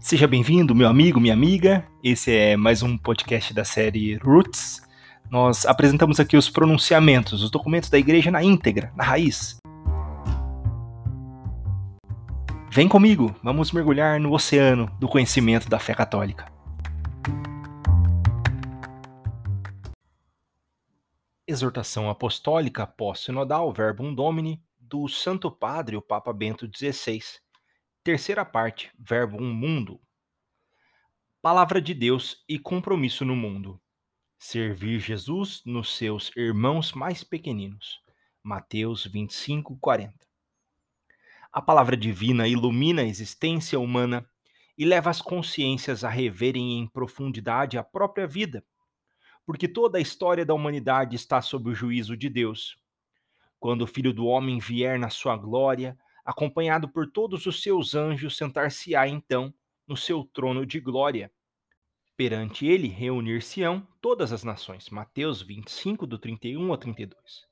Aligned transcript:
Seja 0.00 0.28
bem-vindo, 0.28 0.76
meu 0.76 0.88
amigo, 0.88 1.18
minha 1.18 1.34
amiga. 1.34 1.84
Esse 2.04 2.32
é 2.32 2.56
mais 2.56 2.84
um 2.84 2.96
podcast 2.96 3.52
da 3.52 3.64
série 3.64 4.14
Roots. 4.14 4.80
Nós 5.28 5.66
apresentamos 5.66 6.20
aqui 6.20 6.36
os 6.36 6.48
pronunciamentos, 6.48 7.42
os 7.42 7.50
documentos 7.50 7.90
da 7.90 7.98
igreja 7.98 8.30
na 8.30 8.42
íntegra, 8.42 8.92
na 8.96 9.02
raiz. 9.02 9.58
Vem 12.70 12.88
comigo, 12.88 13.34
vamos 13.42 13.72
mergulhar 13.72 14.20
no 14.20 14.32
oceano 14.32 14.88
do 15.00 15.08
conhecimento 15.08 15.68
da 15.68 15.80
fé 15.80 15.92
católica. 15.94 16.46
Exortação 21.44 22.08
Apostólica 22.08 22.86
Pós-Sinodal 22.86 23.72
Verbum 23.72 24.14
Domini 24.14 24.62
do 24.78 25.08
Santo 25.08 25.50
Padre, 25.50 25.96
o 25.96 26.00
Papa 26.02 26.32
Bento 26.32 26.70
XVI. 26.72 27.20
Terceira 28.02 28.44
parte, 28.44 28.90
Verbum 28.98 29.52
Mundo. 29.52 30.00
Palavra 31.42 31.80
de 31.80 31.94
Deus 31.94 32.44
e 32.48 32.58
compromisso 32.58 33.24
no 33.24 33.36
mundo. 33.36 33.80
Servir 34.38 35.00
Jesus 35.00 35.62
nos 35.64 35.96
seus 35.96 36.30
irmãos 36.36 36.92
mais 36.92 37.22
pequeninos. 37.22 38.00
Mateus 38.42 39.04
25, 39.04 39.76
40. 39.78 40.14
A 41.52 41.60
palavra 41.60 41.96
divina 41.96 42.46
ilumina 42.46 43.02
a 43.02 43.06
existência 43.06 43.78
humana 43.78 44.28
e 44.76 44.84
leva 44.84 45.10
as 45.10 45.20
consciências 45.20 46.04
a 46.04 46.08
reverem 46.08 46.78
em 46.78 46.86
profundidade 46.86 47.76
a 47.76 47.82
própria 47.82 48.26
vida 48.26 48.64
porque 49.48 49.66
toda 49.66 49.96
a 49.96 50.00
história 50.02 50.44
da 50.44 50.52
humanidade 50.52 51.16
está 51.16 51.40
sob 51.40 51.70
o 51.70 51.74
juízo 51.74 52.14
de 52.14 52.28
Deus. 52.28 52.76
Quando 53.58 53.80
o 53.80 53.86
Filho 53.86 54.12
do 54.12 54.26
Homem 54.26 54.58
vier 54.58 54.98
na 54.98 55.08
sua 55.08 55.38
glória, 55.38 55.98
acompanhado 56.28 56.86
por 56.86 57.10
todos 57.10 57.46
os 57.46 57.62
seus 57.62 57.94
anjos, 57.94 58.36
sentar-se-á 58.36 59.08
então 59.08 59.52
no 59.86 59.96
seu 59.96 60.22
trono 60.24 60.66
de 60.66 60.78
glória. 60.78 61.32
Perante 62.18 62.66
ele 62.66 62.86
reunir-se-ão 62.86 63.88
todas 63.98 64.30
as 64.30 64.44
nações. 64.44 64.90
Mateus 64.90 65.40
25, 65.40 66.06
do 66.06 66.18
31 66.18 66.70
ao 66.70 66.76
32. 66.76 67.46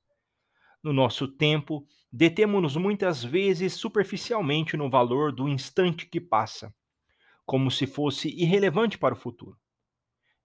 No 0.82 0.92
nosso 0.92 1.26
tempo, 1.26 1.86
detemos-nos 2.12 2.76
muitas 2.76 3.24
vezes 3.24 3.72
superficialmente 3.72 4.76
no 4.76 4.90
valor 4.90 5.32
do 5.32 5.48
instante 5.48 6.04
que 6.04 6.20
passa, 6.20 6.74
como 7.46 7.70
se 7.70 7.86
fosse 7.86 8.28
irrelevante 8.28 8.98
para 8.98 9.14
o 9.14 9.16
futuro. 9.16 9.56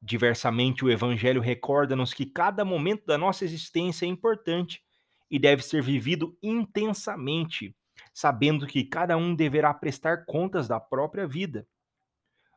Diversamente, 0.02 0.86
o 0.86 0.90
Evangelho 0.90 1.42
recorda-nos 1.42 2.14
que 2.14 2.26
cada 2.26 2.64
momento 2.64 3.06
da 3.06 3.18
nossa 3.18 3.44
existência 3.44 4.06
é 4.06 4.08
importante 4.08 4.82
e 5.30 5.38
deve 5.38 5.64
ser 5.64 5.84
vivido 5.84 6.38
intensamente, 6.42 7.76
sabendo 8.14 8.67
que 8.67 8.84
cada 8.84 9.16
um 9.17 9.34
deverá 9.36 9.73
prestar 9.73 10.26
contas 10.26 10.67
da 10.67 10.80
própria 10.80 11.28
vida. 11.28 11.67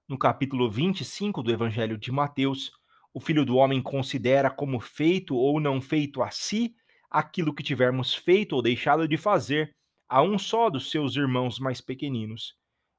No 0.08 0.18
capítulo 0.18 0.70
25 0.70 1.42
do 1.42 1.50
Evangelho 1.50 1.96
de 1.96 2.12
Mateus, 2.12 2.72
o 3.12 3.20
Filho 3.20 3.44
do 3.44 3.56
Homem 3.56 3.80
considera 3.80 4.50
como 4.50 4.80
feito 4.80 5.36
ou 5.36 5.60
não 5.60 5.80
feito 5.80 6.22
a 6.22 6.30
si 6.30 6.74
aquilo 7.10 7.54
que 7.54 7.62
tivermos 7.62 8.12
feito 8.12 8.56
ou 8.56 8.62
deixado 8.62 9.06
de 9.06 9.16
fazer 9.16 9.74
a 10.08 10.20
um 10.20 10.38
só 10.38 10.68
dos 10.68 10.90
seus 10.90 11.16
irmãos 11.16 11.58
mais 11.58 11.80
pequeninos. 11.80 12.56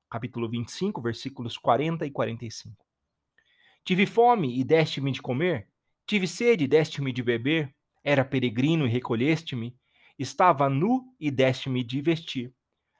Capítulo 0.09 0.49
25, 0.49 1.01
versículos 1.01 1.57
40 1.57 2.05
e 2.05 2.11
45. 2.11 2.85
Tive 3.83 4.05
fome 4.05 4.59
e 4.59 4.63
deste-me 4.63 5.11
de 5.11 5.21
comer, 5.21 5.67
tive 6.07 6.27
sede 6.27 6.63
e 6.63 6.67
deste-me 6.67 7.11
de 7.11 7.21
beber, 7.21 7.75
era 8.03 8.23
peregrino 8.23 8.87
e 8.87 8.89
recolheste-me, 8.89 9.75
estava 10.17 10.69
nu 10.69 11.13
e 11.19 11.29
deste-me 11.29 11.83
de 11.83 12.01
vestir. 12.01 12.53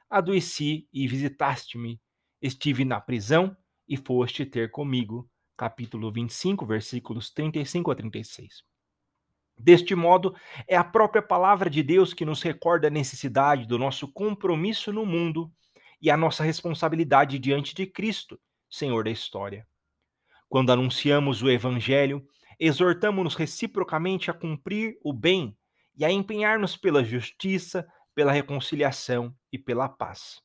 Adoeci 0.08 0.88
e 0.92 1.06
visitaste-me, 1.08 2.00
estive 2.40 2.84
na 2.84 3.00
prisão 3.00 3.56
e 3.88 3.96
foste 3.96 4.44
ter 4.44 4.70
comigo. 4.70 5.28
Capítulo 5.56 6.12
25, 6.12 6.66
versículos 6.66 7.30
35 7.30 7.90
a 7.90 7.94
36. 7.94 8.62
Deste 9.58 9.94
modo, 9.94 10.34
é 10.68 10.76
a 10.76 10.84
própria 10.84 11.22
palavra 11.22 11.70
de 11.70 11.82
Deus 11.82 12.12
que 12.12 12.26
nos 12.26 12.42
recorda 12.42 12.88
a 12.88 12.90
necessidade 12.90 13.66
do 13.66 13.78
nosso 13.78 14.06
compromisso 14.12 14.92
no 14.92 15.06
mundo 15.06 15.50
e 16.00 16.10
a 16.10 16.16
nossa 16.16 16.44
responsabilidade 16.44 17.38
diante 17.38 17.74
de 17.74 17.86
Cristo, 17.86 18.38
Senhor 18.68 19.04
da 19.04 19.10
história. 19.10 19.66
Quando 20.46 20.70
anunciamos 20.70 21.42
o 21.42 21.50
Evangelho, 21.50 22.22
exortamos-nos 22.60 23.34
reciprocamente 23.34 24.30
a 24.30 24.34
cumprir 24.34 24.98
o 25.02 25.12
bem 25.12 25.56
e 25.96 26.04
a 26.04 26.10
empenhar-nos 26.10 26.76
pela 26.76 27.02
justiça, 27.02 27.86
pela 28.14 28.32
reconciliação 28.32 29.34
e 29.52 29.58
pela 29.58 29.88
paz. 29.88 30.42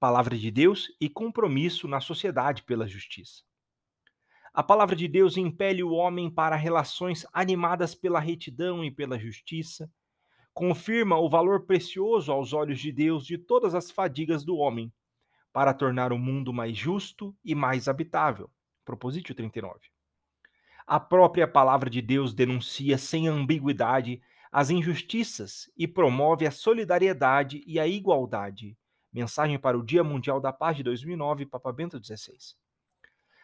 Palavra 0.00 0.36
de 0.36 0.50
Deus 0.50 0.88
e 1.00 1.08
compromisso 1.08 1.86
na 1.86 2.00
sociedade 2.00 2.62
pela 2.64 2.88
justiça. 2.88 3.42
A 4.52 4.62
palavra 4.62 4.94
de 4.94 5.08
Deus 5.08 5.36
impele 5.36 5.82
o 5.82 5.92
homem 5.92 6.28
para 6.30 6.56
relações 6.56 7.24
animadas 7.32 7.94
pela 7.94 8.20
retidão 8.20 8.84
e 8.84 8.90
pela 8.90 9.18
justiça, 9.18 9.90
confirma 10.52 11.16
o 11.16 11.30
valor 11.30 11.64
precioso 11.64 12.30
aos 12.30 12.52
olhos 12.52 12.78
de 12.78 12.92
Deus 12.92 13.24
de 13.24 13.38
todas 13.38 13.74
as 13.74 13.90
fadigas 13.90 14.44
do 14.44 14.56
homem, 14.56 14.92
para 15.52 15.72
tornar 15.72 16.12
o 16.12 16.18
mundo 16.18 16.52
mais 16.52 16.76
justo 16.76 17.34
e 17.44 17.54
mais 17.54 17.88
habitável. 17.88 18.50
Propositio 18.84 19.34
39. 19.34 19.78
A 20.86 20.98
própria 20.98 21.46
palavra 21.46 21.88
de 21.88 22.02
Deus 22.02 22.34
denuncia 22.34 22.98
sem 22.98 23.28
ambiguidade 23.28 24.20
as 24.52 24.68
injustiças 24.68 25.70
e 25.76 25.88
promove 25.88 26.46
a 26.46 26.50
solidariedade 26.50 27.64
e 27.66 27.80
a 27.80 27.86
igualdade. 27.86 28.76
Mensagem 29.10 29.58
para 29.58 29.78
o 29.78 29.82
Dia 29.82 30.04
Mundial 30.04 30.40
da 30.40 30.52
Paz 30.52 30.76
de 30.76 30.82
2009, 30.82 31.46
Papa 31.46 31.72
Bento 31.72 31.98
XVI. 31.98 32.36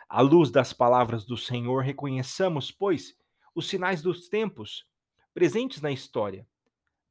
À 0.06 0.20
luz 0.20 0.50
das 0.50 0.72
palavras 0.72 1.24
do 1.24 1.36
Senhor, 1.36 1.82
reconheçamos, 1.82 2.70
pois, 2.70 3.16
os 3.54 3.66
sinais 3.66 4.02
dos 4.02 4.28
tempos 4.28 4.86
presentes 5.32 5.80
na 5.80 5.90
história. 5.90 6.46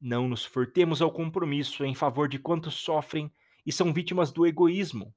Não 0.00 0.28
nos 0.28 0.44
furtemos 0.44 1.02
ao 1.02 1.10
compromisso 1.10 1.84
em 1.84 1.94
favor 1.94 2.28
de 2.28 2.38
quantos 2.38 2.74
sofrem 2.74 3.32
e 3.66 3.72
são 3.72 3.92
vítimas 3.92 4.30
do 4.32 4.46
egoísmo, 4.46 5.12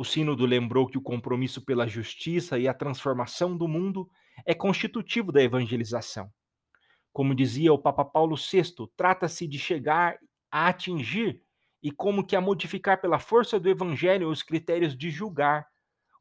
o 0.00 0.04
Sínodo 0.04 0.46
lembrou 0.46 0.86
que 0.86 0.96
o 0.96 1.02
compromisso 1.02 1.60
pela 1.60 1.86
justiça 1.86 2.58
e 2.58 2.66
a 2.66 2.72
transformação 2.72 3.54
do 3.54 3.68
mundo 3.68 4.08
é 4.46 4.54
constitutivo 4.54 5.30
da 5.30 5.42
evangelização. 5.42 6.32
Como 7.12 7.34
dizia 7.34 7.72
o 7.72 7.78
Papa 7.78 8.04
Paulo 8.04 8.36
VI, 8.36 8.88
trata-se 8.96 9.46
de 9.46 9.58
chegar 9.58 10.18
a 10.50 10.68
atingir 10.68 11.42
e 11.82 11.90
como 11.90 12.24
que 12.24 12.36
a 12.36 12.40
modificar 12.40 13.00
pela 13.00 13.18
força 13.18 13.58
do 13.58 13.68
evangelho 13.68 14.28
os 14.28 14.42
critérios 14.42 14.96
de 14.96 15.10
julgar, 15.10 15.66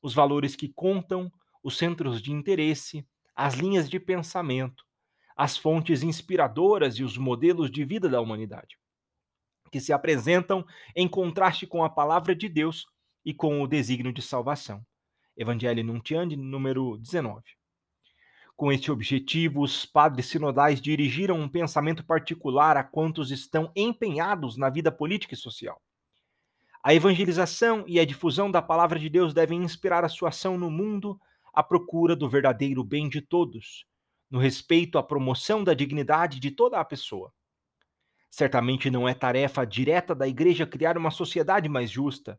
os 0.02 0.14
valores 0.14 0.56
que 0.56 0.70
contam, 0.70 1.32
os 1.62 1.78
centros 1.78 2.22
de 2.22 2.32
interesse, 2.32 3.06
as 3.36 3.56
linhas 3.56 3.90
de 3.90 4.00
pensamento, 4.00 4.86
as 5.36 5.58
fontes 5.58 6.04
inspiradoras 6.04 6.96
e 6.96 7.04
os 7.04 7.18
modelos 7.18 7.70
de 7.70 7.84
vida 7.84 8.10
da 8.10 8.22
humanidade, 8.22 8.78
que 9.72 9.80
se 9.80 9.94
apresentam 9.94 10.66
em 10.96 11.08
contraste 11.08 11.68
com 11.68 11.84
a 11.84 11.90
palavra 11.90 12.36
de 12.36 12.50
Deus 12.50 12.86
e 13.24 13.34
com 13.34 13.62
o 13.62 13.68
desígnio 13.68 14.14
de 14.14 14.22
salvação. 14.22 14.86
Evangelho 15.38 15.84
Nuntiandi, 15.84 16.36
número 16.36 16.98
19. 16.98 17.59
Com 18.60 18.74
este 18.74 18.92
objetivo, 18.92 19.62
os 19.62 19.86
padres 19.86 20.26
sinodais 20.26 20.82
dirigiram 20.82 21.40
um 21.40 21.48
pensamento 21.48 22.04
particular 22.04 22.76
a 22.76 22.84
quantos 22.84 23.32
estão 23.32 23.72
empenhados 23.74 24.58
na 24.58 24.70
vida 24.70 24.92
política 24.92 25.34
e 25.34 25.38
social. 25.38 25.82
A 26.84 26.94
evangelização 26.94 27.86
e 27.88 28.02
a 28.02 28.04
difusão 28.04 28.52
da 28.52 28.62
palavra 28.62 29.00
de 29.00 29.08
Deus 29.08 29.34
devem 29.34 29.64
inspirar 29.64 30.04
a 30.04 30.10
sua 30.10 30.28
ação 30.28 30.58
no 30.58 30.70
mundo 30.70 31.18
à 31.54 31.64
procura 31.64 32.18
do 32.18 32.28
verdadeiro 32.28 32.84
bem 32.84 33.08
de 33.08 33.22
todos, 33.22 33.86
no 34.30 34.40
respeito 34.40 34.98
à 34.98 35.04
promoção 35.04 35.64
da 35.64 35.74
dignidade 35.74 36.38
de 36.38 36.52
toda 36.52 36.82
a 36.82 36.84
pessoa. 36.84 37.32
Certamente 38.30 38.92
não 38.92 39.08
é 39.08 39.14
tarefa 39.14 39.66
direta 39.66 40.14
da 40.14 40.28
Igreja 40.28 40.68
criar 40.68 40.98
uma 40.98 41.12
sociedade 41.12 41.70
mais 41.70 41.90
justa, 41.90 42.38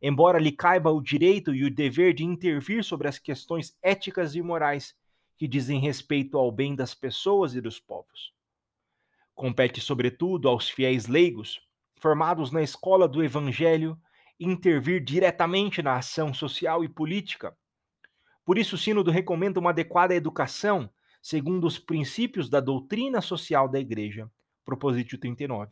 embora 0.00 0.38
lhe 0.38 0.52
caiba 0.52 0.90
o 0.90 1.02
direito 1.02 1.54
e 1.54 1.66
o 1.66 1.70
dever 1.70 2.14
de 2.14 2.24
intervir 2.24 2.82
sobre 2.82 3.08
as 3.08 3.18
questões 3.18 3.76
éticas 3.82 4.34
e 4.34 4.40
morais 4.40 4.98
que 5.40 5.48
dizem 5.48 5.80
respeito 5.80 6.36
ao 6.36 6.52
bem 6.52 6.74
das 6.74 6.94
pessoas 6.94 7.54
e 7.54 7.62
dos 7.62 7.80
povos. 7.80 8.34
Compete, 9.34 9.80
sobretudo, 9.80 10.50
aos 10.50 10.68
fiéis 10.68 11.06
leigos, 11.06 11.66
formados 11.96 12.52
na 12.52 12.62
escola 12.62 13.08
do 13.08 13.24
Evangelho, 13.24 13.98
intervir 14.38 15.02
diretamente 15.02 15.80
na 15.80 15.96
ação 15.96 16.34
social 16.34 16.84
e 16.84 16.90
política. 16.90 17.56
Por 18.44 18.58
isso, 18.58 18.74
o 18.74 18.78
Sínodo 18.78 19.10
recomenda 19.10 19.58
uma 19.58 19.70
adequada 19.70 20.14
educação 20.14 20.90
segundo 21.22 21.66
os 21.66 21.78
princípios 21.78 22.50
da 22.50 22.60
doutrina 22.60 23.22
social 23.22 23.66
da 23.66 23.80
Igreja. 23.80 24.30
Propositio 24.62 25.16
39. 25.16 25.70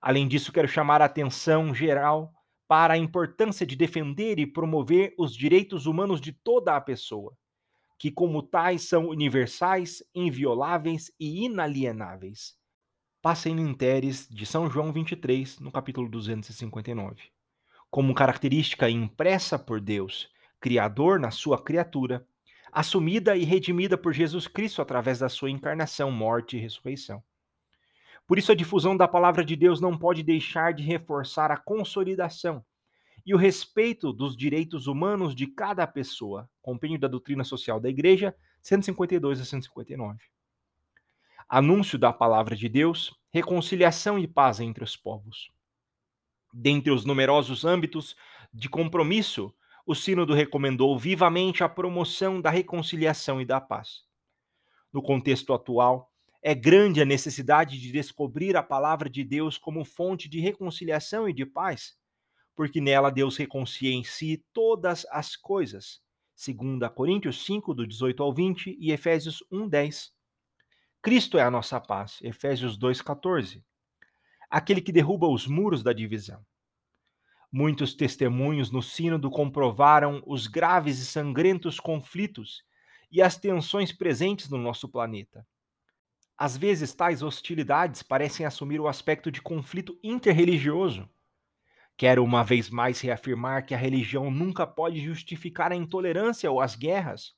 Além 0.00 0.26
disso, 0.26 0.52
quero 0.52 0.66
chamar 0.66 1.00
a 1.00 1.04
atenção 1.04 1.72
geral 1.72 2.34
para 2.66 2.94
a 2.94 2.98
importância 2.98 3.64
de 3.64 3.76
defender 3.76 4.40
e 4.40 4.48
promover 4.48 5.14
os 5.16 5.32
direitos 5.32 5.86
humanos 5.86 6.20
de 6.20 6.32
toda 6.32 6.74
a 6.74 6.80
pessoa, 6.80 7.38
que, 7.98 8.10
como 8.12 8.42
tais, 8.42 8.82
são 8.82 9.08
universais, 9.08 10.02
invioláveis 10.14 11.10
e 11.18 11.44
inalienáveis. 11.44 12.56
Passem 13.20 13.58
Interes 13.58 14.28
de 14.30 14.46
São 14.46 14.70
João 14.70 14.92
23, 14.92 15.58
no 15.58 15.72
capítulo 15.72 16.08
259. 16.08 17.32
como 17.90 18.14
característica 18.14 18.88
impressa 18.88 19.58
por 19.58 19.80
Deus, 19.80 20.30
Criador 20.60 21.18
na 21.18 21.30
sua 21.30 21.60
criatura, 21.60 22.26
assumida 22.70 23.34
e 23.34 23.44
redimida 23.44 23.96
por 23.96 24.12
Jesus 24.12 24.46
Cristo 24.46 24.82
através 24.82 25.18
da 25.20 25.28
sua 25.28 25.50
encarnação, 25.50 26.10
morte 26.10 26.56
e 26.56 26.60
ressurreição. 26.60 27.22
Por 28.26 28.38
isso, 28.38 28.52
a 28.52 28.54
difusão 28.54 28.94
da 28.94 29.08
palavra 29.08 29.42
de 29.42 29.56
Deus 29.56 29.80
não 29.80 29.96
pode 29.96 30.22
deixar 30.22 30.74
de 30.74 30.82
reforçar 30.82 31.50
a 31.50 31.56
consolidação 31.56 32.62
e 33.28 33.34
o 33.34 33.36
respeito 33.36 34.10
dos 34.10 34.34
direitos 34.34 34.86
humanos 34.86 35.34
de 35.34 35.46
cada 35.46 35.86
pessoa. 35.86 36.48
Compêndio 36.62 36.98
da 36.98 37.08
Doutrina 37.08 37.44
Social 37.44 37.78
da 37.78 37.90
Igreja, 37.90 38.34
152 38.62 39.38
a 39.38 39.44
159. 39.44 40.18
Anúncio 41.46 41.98
da 41.98 42.10
palavra 42.10 42.56
de 42.56 42.70
Deus, 42.70 43.14
reconciliação 43.30 44.18
e 44.18 44.26
paz 44.26 44.60
entre 44.60 44.82
os 44.82 44.96
povos. 44.96 45.52
Dentre 46.50 46.90
os 46.90 47.04
numerosos 47.04 47.66
âmbitos 47.66 48.16
de 48.50 48.66
compromisso, 48.66 49.54
o 49.84 49.94
Sínodo 49.94 50.32
recomendou 50.32 50.98
vivamente 50.98 51.62
a 51.62 51.68
promoção 51.68 52.40
da 52.40 52.48
reconciliação 52.48 53.42
e 53.42 53.44
da 53.44 53.60
paz. 53.60 54.04
No 54.90 55.02
contexto 55.02 55.52
atual, 55.52 56.10
é 56.40 56.54
grande 56.54 57.02
a 57.02 57.04
necessidade 57.04 57.78
de 57.78 57.92
descobrir 57.92 58.56
a 58.56 58.62
palavra 58.62 59.10
de 59.10 59.22
Deus 59.22 59.58
como 59.58 59.84
fonte 59.84 60.30
de 60.30 60.40
reconciliação 60.40 61.28
e 61.28 61.34
de 61.34 61.44
paz, 61.44 61.98
porque 62.58 62.80
nela 62.80 63.08
Deus 63.08 63.36
reconcilia 63.36 63.94
em 63.94 64.02
si 64.02 64.44
todas 64.52 65.06
as 65.12 65.36
coisas, 65.36 66.00
segundo 66.34 66.90
Coríntios 66.90 67.44
5 67.44 67.72
do 67.72 67.86
18 67.86 68.20
ao 68.20 68.34
20 68.34 68.76
e 68.80 68.90
Efésios 68.90 69.44
1:10. 69.48 70.10
Cristo 71.00 71.38
é 71.38 71.42
a 71.42 71.52
nossa 71.52 71.80
paz, 71.80 72.18
Efésios 72.20 72.76
2:14. 72.76 73.64
Aquele 74.50 74.80
que 74.80 74.90
derruba 74.90 75.28
os 75.28 75.46
muros 75.46 75.84
da 75.84 75.92
divisão. 75.92 76.44
Muitos 77.52 77.94
testemunhos 77.94 78.72
no 78.72 78.82
sínodo 78.82 79.30
comprovaram 79.30 80.20
os 80.26 80.48
graves 80.48 80.98
e 80.98 81.06
sangrentos 81.06 81.78
conflitos 81.78 82.64
e 83.08 83.22
as 83.22 83.36
tensões 83.36 83.92
presentes 83.92 84.48
no 84.48 84.58
nosso 84.58 84.88
planeta. 84.88 85.46
Às 86.36 86.56
vezes, 86.56 86.92
tais 86.92 87.22
hostilidades 87.22 88.02
parecem 88.02 88.44
assumir 88.44 88.80
o 88.80 88.88
aspecto 88.88 89.30
de 89.30 89.40
conflito 89.40 89.96
interreligioso. 90.02 91.08
Quero 91.98 92.22
uma 92.22 92.44
vez 92.44 92.70
mais 92.70 93.00
reafirmar 93.00 93.66
que 93.66 93.74
a 93.74 93.76
religião 93.76 94.30
nunca 94.30 94.64
pode 94.64 95.00
justificar 95.00 95.72
a 95.72 95.74
intolerância 95.74 96.48
ou 96.48 96.60
as 96.60 96.76
guerras. 96.76 97.34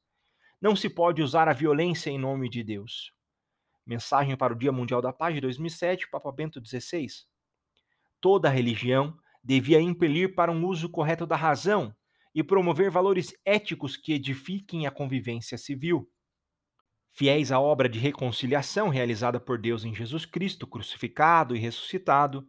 Não 0.61 0.77
se 0.77 0.91
pode 0.91 1.23
usar 1.23 1.49
a 1.49 1.55
violência 1.55 2.11
em 2.11 2.19
nome 2.19 2.47
de 2.47 2.62
Deus. 2.62 3.11
Mensagem 3.87 4.37
para 4.37 4.53
o 4.53 4.57
Dia 4.57 4.71
Mundial 4.71 5.01
da 5.01 5.15
Paz 5.15 5.35
de 5.35 5.41
2007, 5.41 6.11
Papa 6.11 6.31
Bento 6.31 6.61
XVI. 6.62 7.07
Toda 8.21 8.51
religião 8.51 9.17
devia 9.43 9.81
impelir 9.81 10.35
para 10.35 10.53
um 10.53 10.67
uso 10.67 10.91
correto 10.91 11.27
da 11.27 11.37
razão 11.37 11.97
e 12.35 12.45
promover 12.45 12.91
valores 12.91 13.33
éticos 13.47 13.97
que 13.97 14.12
edifiquem 14.12 14.87
a 14.87 14.91
convivência 14.91 15.57
civil. 15.57 16.07
Fiéis 17.12 17.51
à 17.51 17.59
obra 17.59 17.89
de 17.89 17.99
reconciliação 17.99 18.91
realizada 18.91 19.41
por 19.41 19.57
Deus 19.59 19.87
em 19.87 19.95
Jesus 19.95 20.27
Cristo, 20.27 20.67
crucificado 20.67 21.57
e 21.57 21.59
ressuscitado, 21.59 22.47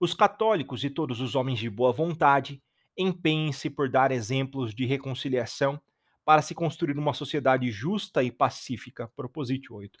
os 0.00 0.14
católicos 0.14 0.84
e 0.84 0.90
todos 0.90 1.20
os 1.20 1.34
homens 1.34 1.58
de 1.58 1.68
boa 1.68 1.92
vontade 1.92 2.62
empenhem-se 2.96 3.70
por 3.70 3.88
dar 3.88 4.10
exemplos 4.10 4.74
de 4.74 4.86
reconciliação 4.86 5.80
para 6.24 6.42
se 6.42 6.54
construir 6.54 6.98
uma 6.98 7.14
sociedade 7.14 7.70
justa 7.70 8.22
e 8.22 8.30
pacífica. 8.30 9.08
Proposite 9.16 9.72
8. 9.72 9.98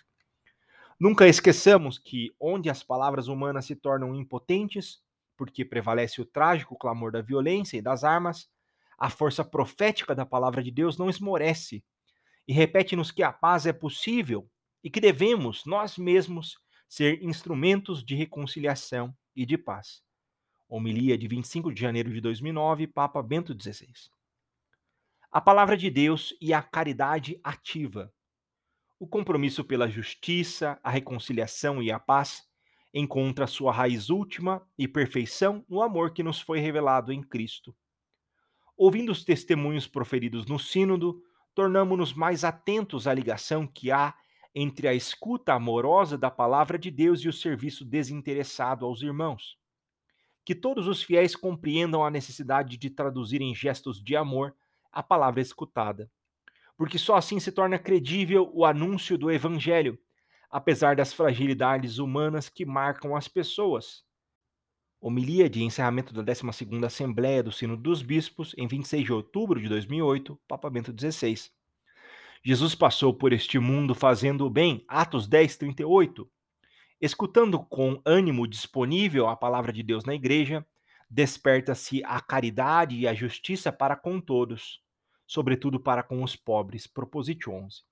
Nunca 1.00 1.26
esqueçamos 1.26 1.98
que, 1.98 2.34
onde 2.40 2.68
as 2.68 2.82
palavras 2.82 3.28
humanas 3.28 3.64
se 3.64 3.76
tornam 3.76 4.14
impotentes, 4.14 5.00
porque 5.36 5.64
prevalece 5.64 6.20
o 6.20 6.24
trágico 6.24 6.76
clamor 6.76 7.12
da 7.12 7.22
violência 7.22 7.76
e 7.76 7.82
das 7.82 8.02
armas, 8.02 8.48
a 8.98 9.08
força 9.08 9.44
profética 9.44 10.14
da 10.14 10.26
palavra 10.26 10.62
de 10.62 10.72
Deus 10.72 10.98
não 10.98 11.08
esmorece 11.08 11.84
e 12.48 12.52
repete-nos 12.52 13.12
que 13.12 13.22
a 13.22 13.32
paz 13.32 13.66
é 13.66 13.72
possível 13.72 14.50
e 14.82 14.90
que 14.90 15.00
devemos, 15.00 15.64
nós 15.66 15.98
mesmos, 15.98 16.58
ser 16.88 17.22
instrumentos 17.22 18.02
de 18.02 18.14
reconciliação 18.14 19.14
e 19.38 19.46
de 19.46 19.56
paz. 19.56 20.02
Homilia 20.68 21.16
de 21.16 21.28
25 21.28 21.72
de 21.72 21.80
janeiro 21.80 22.12
de 22.12 22.20
2009, 22.20 22.88
Papa 22.88 23.22
Bento 23.22 23.56
XVI. 23.56 24.10
A 25.30 25.40
palavra 25.40 25.76
de 25.76 25.88
Deus 25.88 26.36
e 26.40 26.52
a 26.52 26.60
caridade 26.60 27.38
ativa. 27.44 28.12
O 28.98 29.06
compromisso 29.06 29.62
pela 29.62 29.88
justiça, 29.88 30.76
a 30.82 30.90
reconciliação 30.90 31.80
e 31.80 31.92
a 31.92 32.00
paz 32.00 32.42
encontra 32.92 33.46
sua 33.46 33.72
raiz 33.72 34.10
última 34.10 34.66
e 34.76 34.88
perfeição 34.88 35.64
no 35.68 35.82
amor 35.82 36.12
que 36.12 36.24
nos 36.24 36.40
foi 36.40 36.58
revelado 36.58 37.12
em 37.12 37.22
Cristo. 37.22 37.72
Ouvindo 38.76 39.12
os 39.12 39.24
testemunhos 39.24 39.86
proferidos 39.86 40.46
no 40.46 40.58
Sínodo, 40.58 41.22
tornamos-nos 41.54 42.12
mais 42.12 42.42
atentos 42.42 43.06
à 43.06 43.14
ligação 43.14 43.68
que 43.68 43.92
há 43.92 44.16
entre 44.60 44.88
a 44.88 44.94
escuta 44.94 45.54
amorosa 45.54 46.18
da 46.18 46.32
palavra 46.32 46.76
de 46.76 46.90
Deus 46.90 47.20
e 47.20 47.28
o 47.28 47.32
serviço 47.32 47.84
desinteressado 47.84 48.84
aos 48.84 49.02
irmãos. 49.02 49.56
Que 50.44 50.52
todos 50.52 50.88
os 50.88 51.00
fiéis 51.00 51.36
compreendam 51.36 52.04
a 52.04 52.10
necessidade 52.10 52.76
de 52.76 52.90
traduzir 52.90 53.40
em 53.40 53.54
gestos 53.54 54.02
de 54.02 54.16
amor 54.16 54.52
a 54.90 55.00
palavra 55.00 55.40
escutada, 55.40 56.10
porque 56.76 56.98
só 56.98 57.14
assim 57.14 57.38
se 57.38 57.52
torna 57.52 57.78
credível 57.78 58.50
o 58.52 58.64
anúncio 58.64 59.16
do 59.16 59.30
Evangelho, 59.30 59.96
apesar 60.50 60.96
das 60.96 61.12
fragilidades 61.12 61.98
humanas 61.98 62.48
que 62.48 62.66
marcam 62.66 63.14
as 63.14 63.28
pessoas. 63.28 64.04
Homilia 65.00 65.48
de 65.48 65.62
encerramento 65.62 66.12
da 66.12 66.24
12ª 66.24 66.84
Assembleia 66.84 67.44
do 67.44 67.52
Sino 67.52 67.76
dos 67.76 68.02
Bispos, 68.02 68.56
em 68.58 68.66
26 68.66 69.04
de 69.04 69.12
outubro 69.12 69.60
de 69.60 69.68
2008, 69.68 70.36
Papa 70.48 70.68
Bento 70.68 70.92
XVI. 70.92 71.48
Jesus 72.44 72.74
passou 72.74 73.12
por 73.12 73.32
este 73.32 73.58
mundo 73.58 73.94
fazendo 73.94 74.46
o 74.46 74.50
bem, 74.50 74.84
Atos 74.86 75.26
10, 75.26 75.56
38. 75.56 76.30
Escutando 77.00 77.58
com 77.58 78.00
ânimo 78.04 78.46
disponível 78.46 79.28
a 79.28 79.36
palavra 79.36 79.72
de 79.72 79.82
Deus 79.82 80.04
na 80.04 80.14
igreja, 80.14 80.66
desperta-se 81.10 82.02
a 82.04 82.20
caridade 82.20 82.96
e 82.96 83.06
a 83.08 83.14
justiça 83.14 83.72
para 83.72 83.96
com 83.96 84.20
todos, 84.20 84.80
sobretudo 85.26 85.80
para 85.80 86.02
com 86.02 86.22
os 86.22 86.36
pobres. 86.36 86.86
Proposite 86.86 87.48
11. 87.48 87.82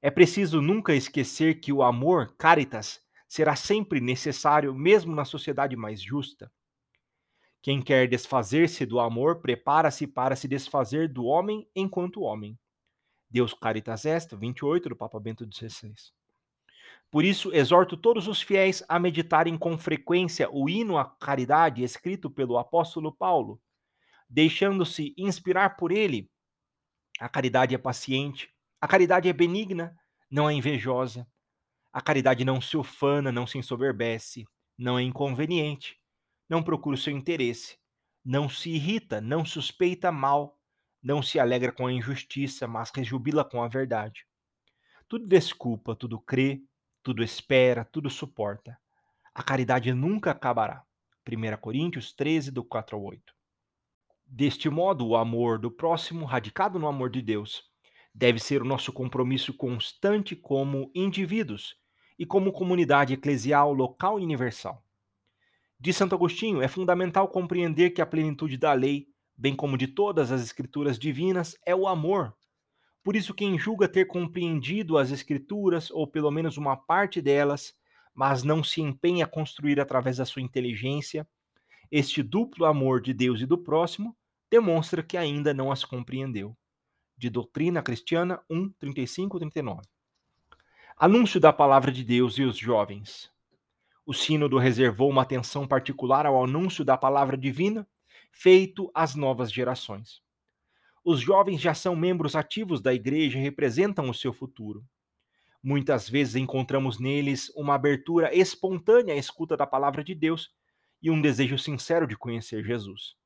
É 0.00 0.10
preciso 0.10 0.62
nunca 0.62 0.94
esquecer 0.94 1.60
que 1.60 1.72
o 1.72 1.82
amor, 1.82 2.34
caritas, 2.36 3.00
será 3.28 3.56
sempre 3.56 4.00
necessário, 4.00 4.74
mesmo 4.74 5.14
na 5.14 5.24
sociedade 5.24 5.76
mais 5.76 6.00
justa. 6.00 6.50
Quem 7.60 7.82
quer 7.82 8.06
desfazer-se 8.08 8.86
do 8.86 9.00
amor, 9.00 9.40
prepara-se 9.40 10.06
para 10.06 10.36
se 10.36 10.46
desfazer 10.46 11.12
do 11.12 11.24
homem 11.24 11.68
enquanto 11.74 12.22
homem. 12.22 12.56
Deus 13.30 13.52
Caritas 13.52 14.04
Est, 14.04 14.34
28 14.34 14.88
do 14.88 14.96
Papa 14.96 15.20
Bento 15.20 15.44
XVI. 15.44 15.94
Por 17.10 17.24
isso, 17.24 17.54
exorto 17.54 17.96
todos 17.96 18.28
os 18.28 18.42
fiéis 18.42 18.82
a 18.88 18.98
meditarem 18.98 19.56
com 19.56 19.78
frequência 19.78 20.48
o 20.50 20.68
hino 20.68 20.98
à 20.98 21.04
caridade 21.04 21.82
escrito 21.82 22.30
pelo 22.30 22.58
apóstolo 22.58 23.12
Paulo, 23.12 23.60
deixando-se 24.28 25.14
inspirar 25.16 25.76
por 25.76 25.90
ele. 25.90 26.30
A 27.18 27.28
caridade 27.28 27.74
é 27.74 27.78
paciente, 27.78 28.52
a 28.80 28.86
caridade 28.86 29.28
é 29.28 29.32
benigna, 29.32 29.96
não 30.30 30.48
é 30.48 30.52
invejosa, 30.52 31.26
a 31.92 32.00
caridade 32.00 32.44
não 32.44 32.60
se 32.60 32.76
ufana, 32.76 33.32
não 33.32 33.46
se 33.46 33.56
ensoberbece, 33.56 34.46
não 34.76 34.98
é 34.98 35.02
inconveniente, 35.02 35.98
não 36.48 36.62
procura 36.62 36.94
o 36.94 36.98
seu 36.98 37.16
interesse, 37.16 37.78
não 38.24 38.48
se 38.48 38.70
irrita, 38.70 39.20
não 39.20 39.44
suspeita 39.44 40.12
mal, 40.12 40.57
não 41.02 41.22
se 41.22 41.38
alegra 41.38 41.72
com 41.72 41.86
a 41.86 41.92
injustiça, 41.92 42.66
mas 42.66 42.90
rejubila 42.90 43.44
com 43.44 43.62
a 43.62 43.68
verdade. 43.68 44.26
Tudo 45.08 45.26
desculpa, 45.26 45.94
tudo 45.94 46.18
crê, 46.18 46.60
tudo 47.02 47.22
espera, 47.22 47.84
tudo 47.84 48.10
suporta. 48.10 48.78
A 49.34 49.42
caridade 49.42 49.92
nunca 49.92 50.32
acabará. 50.32 50.84
1 51.26 51.56
Coríntios 51.60 52.12
13, 52.12 52.50
do 52.50 52.64
4 52.64 52.96
ao 52.96 53.04
8. 53.04 53.34
Deste 54.26 54.68
modo, 54.68 55.06
o 55.06 55.16
amor 55.16 55.58
do 55.58 55.70
próximo, 55.70 56.26
radicado 56.26 56.78
no 56.78 56.86
amor 56.86 57.08
de 57.08 57.22
Deus, 57.22 57.64
deve 58.14 58.38
ser 58.38 58.60
o 58.60 58.64
nosso 58.64 58.92
compromisso 58.92 59.54
constante 59.54 60.34
como 60.34 60.90
indivíduos 60.94 61.76
e 62.18 62.26
como 62.26 62.52
comunidade 62.52 63.14
eclesial 63.14 63.72
local 63.72 64.18
e 64.18 64.24
universal. 64.24 64.84
De 65.80 65.92
Santo 65.92 66.14
Agostinho, 66.14 66.60
é 66.60 66.66
fundamental 66.66 67.28
compreender 67.28 67.90
que 67.90 68.02
a 68.02 68.06
plenitude 68.06 68.56
da 68.56 68.72
lei, 68.72 69.08
bem 69.38 69.54
como 69.54 69.78
de 69.78 69.86
todas 69.86 70.32
as 70.32 70.42
escrituras 70.42 70.98
divinas, 70.98 71.56
é 71.64 71.74
o 71.74 71.86
amor. 71.86 72.36
Por 73.02 73.16
isso, 73.16 73.32
quem 73.32 73.58
julga 73.58 73.88
ter 73.88 74.06
compreendido 74.06 74.98
as 74.98 75.10
escrituras, 75.10 75.90
ou 75.90 76.06
pelo 76.06 76.30
menos 76.30 76.56
uma 76.56 76.76
parte 76.76 77.22
delas, 77.22 77.74
mas 78.12 78.42
não 78.42 78.64
se 78.64 78.82
empenha 78.82 79.24
a 79.24 79.28
construir 79.28 79.80
através 79.80 80.16
da 80.16 80.24
sua 80.24 80.42
inteligência, 80.42 81.26
este 81.90 82.22
duplo 82.22 82.66
amor 82.66 83.00
de 83.00 83.14
Deus 83.14 83.40
e 83.40 83.46
do 83.46 83.56
próximo, 83.56 84.14
demonstra 84.50 85.02
que 85.02 85.16
ainda 85.16 85.54
não 85.54 85.70
as 85.70 85.84
compreendeu 85.84 86.56
de 87.18 87.28
Doutrina 87.28 87.82
Cristiana 87.82 88.40
1, 88.48 88.70
35 88.78 89.38
39. 89.40 89.82
Anúncio 90.96 91.40
da 91.40 91.52
Palavra 91.52 91.90
de 91.90 92.04
Deus 92.04 92.38
e 92.38 92.44
os 92.44 92.56
jovens. 92.56 93.28
O 94.06 94.14
Sínodo 94.14 94.56
reservou 94.56 95.10
uma 95.10 95.22
atenção 95.22 95.66
particular 95.66 96.26
ao 96.26 96.42
anúncio 96.42 96.84
da 96.84 96.96
palavra 96.96 97.36
divina, 97.36 97.86
feito 98.30 98.90
às 98.94 99.14
novas 99.14 99.52
gerações. 99.52 100.22
Os 101.04 101.20
jovens 101.20 101.60
já 101.60 101.74
são 101.74 101.96
membros 101.96 102.36
ativos 102.36 102.80
da 102.80 102.92
igreja 102.92 103.38
e 103.38 103.42
representam 103.42 104.10
o 104.10 104.14
seu 104.14 104.32
futuro. 104.32 104.84
Muitas 105.62 106.08
vezes 106.08 106.36
encontramos 106.36 106.98
neles 106.98 107.50
uma 107.56 107.74
abertura 107.74 108.34
espontânea 108.34 109.14
à 109.14 109.16
escuta 109.16 109.56
da 109.56 109.66
palavra 109.66 110.04
de 110.04 110.14
Deus 110.14 110.50
e 111.02 111.10
um 111.10 111.20
desejo 111.20 111.58
sincero 111.58 112.06
de 112.06 112.16
conhecer 112.16 112.64
Jesus. 112.64 113.16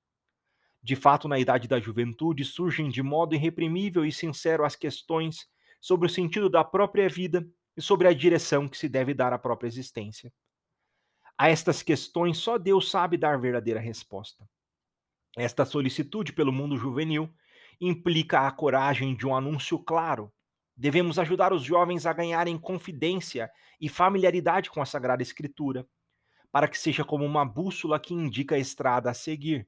De 0.82 0.96
fato, 0.96 1.28
na 1.28 1.38
idade 1.38 1.68
da 1.68 1.78
juventude 1.78 2.44
surgem 2.44 2.88
de 2.88 3.02
modo 3.02 3.34
irreprimível 3.34 4.04
e 4.04 4.10
sincero 4.10 4.64
as 4.64 4.74
questões 4.74 5.46
sobre 5.80 6.06
o 6.06 6.10
sentido 6.10 6.48
da 6.48 6.64
própria 6.64 7.08
vida 7.08 7.46
e 7.76 7.82
sobre 7.82 8.08
a 8.08 8.12
direção 8.12 8.68
que 8.68 8.76
se 8.76 8.88
deve 8.88 9.14
dar 9.14 9.32
à 9.32 9.38
própria 9.38 9.68
existência. 9.68 10.32
A 11.38 11.48
estas 11.48 11.82
questões 11.82 12.38
só 12.38 12.58
Deus 12.58 12.90
sabe 12.90 13.16
dar 13.16 13.40
verdadeira 13.40 13.80
resposta. 13.80 14.48
Esta 15.36 15.64
solicitude 15.64 16.32
pelo 16.32 16.52
mundo 16.52 16.76
juvenil 16.76 17.32
implica 17.80 18.46
a 18.46 18.50
coragem 18.50 19.16
de 19.16 19.26
um 19.26 19.34
anúncio 19.34 19.78
claro. 19.78 20.32
Devemos 20.76 21.18
ajudar 21.18 21.52
os 21.52 21.62
jovens 21.62 22.06
a 22.06 22.12
ganharem 22.12 22.58
confidência 22.58 23.50
e 23.80 23.88
familiaridade 23.88 24.70
com 24.70 24.80
a 24.80 24.86
Sagrada 24.86 25.22
Escritura, 25.22 25.86
para 26.50 26.68
que 26.68 26.78
seja 26.78 27.04
como 27.04 27.24
uma 27.24 27.44
bússola 27.44 27.98
que 27.98 28.14
indica 28.14 28.54
a 28.54 28.58
estrada 28.58 29.10
a 29.10 29.14
seguir. 29.14 29.66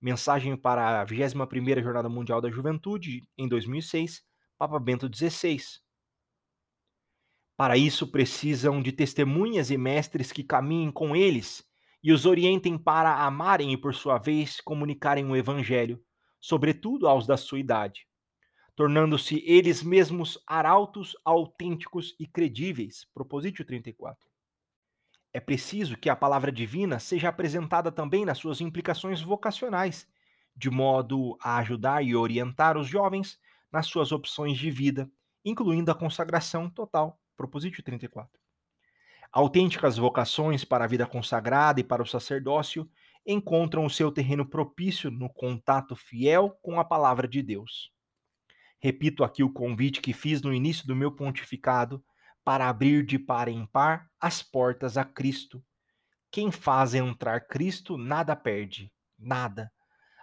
Mensagem 0.00 0.56
para 0.56 1.00
a 1.00 1.06
21ª 1.06 1.82
Jornada 1.82 2.08
Mundial 2.08 2.40
da 2.40 2.50
Juventude, 2.50 3.22
em 3.36 3.48
2006, 3.48 4.22
Papa 4.58 4.78
Bento 4.78 5.10
XVI. 5.12 5.60
Para 7.56 7.76
isso 7.76 8.10
precisam 8.10 8.82
de 8.82 8.92
testemunhas 8.92 9.70
e 9.70 9.78
mestres 9.78 10.32
que 10.32 10.42
caminhem 10.42 10.90
com 10.90 11.14
eles 11.14 11.64
e 12.02 12.12
os 12.12 12.26
orientem 12.26 12.76
para 12.76 13.24
amarem 13.24 13.72
e, 13.72 13.76
por 13.76 13.94
sua 13.94 14.18
vez, 14.18 14.60
comunicarem 14.60 15.24
o 15.26 15.36
Evangelho, 15.36 16.02
sobretudo 16.40 17.06
aos 17.06 17.26
da 17.26 17.36
sua 17.36 17.60
idade, 17.60 18.06
tornando-se 18.74 19.42
eles 19.46 19.82
mesmos 19.82 20.42
arautos 20.46 21.16
autênticos 21.24 22.16
e 22.18 22.26
credíveis. 22.26 23.06
Propositio 23.14 23.64
34. 23.64 24.28
É 25.32 25.40
preciso 25.40 25.96
que 25.96 26.10
a 26.10 26.16
palavra 26.16 26.50
divina 26.50 26.98
seja 26.98 27.28
apresentada 27.28 27.92
também 27.92 28.24
nas 28.24 28.38
suas 28.38 28.60
implicações 28.60 29.22
vocacionais, 29.22 30.06
de 30.54 30.68
modo 30.68 31.38
a 31.40 31.56
ajudar 31.58 32.02
e 32.02 32.14
orientar 32.14 32.76
os 32.76 32.86
jovens 32.86 33.38
nas 33.70 33.86
suas 33.86 34.12
opções 34.12 34.58
de 34.58 34.70
vida, 34.70 35.10
incluindo 35.44 35.90
a 35.90 35.94
consagração 35.94 36.68
total. 36.68 37.18
Propositio 37.36 37.82
34. 37.82 38.41
Autênticas 39.32 39.96
vocações 39.96 40.62
para 40.62 40.84
a 40.84 40.86
vida 40.86 41.06
consagrada 41.06 41.80
e 41.80 41.84
para 41.84 42.02
o 42.02 42.06
sacerdócio 42.06 42.86
encontram 43.26 43.86
o 43.86 43.90
seu 43.90 44.12
terreno 44.12 44.44
propício 44.44 45.10
no 45.10 45.32
contato 45.32 45.96
fiel 45.96 46.50
com 46.60 46.78
a 46.78 46.84
palavra 46.84 47.26
de 47.26 47.42
Deus. 47.42 47.90
Repito 48.78 49.24
aqui 49.24 49.42
o 49.42 49.52
convite 49.52 50.02
que 50.02 50.12
fiz 50.12 50.42
no 50.42 50.52
início 50.52 50.86
do 50.86 50.94
meu 50.94 51.10
pontificado 51.10 52.04
para 52.44 52.68
abrir 52.68 53.06
de 53.06 53.18
par 53.18 53.48
em 53.48 53.64
par 53.64 54.06
as 54.20 54.42
portas 54.42 54.98
a 54.98 55.04
Cristo. 55.04 55.64
Quem 56.30 56.50
faz 56.50 56.92
entrar 56.92 57.46
Cristo 57.46 57.96
nada 57.96 58.36
perde, 58.36 58.92
nada, 59.18 59.72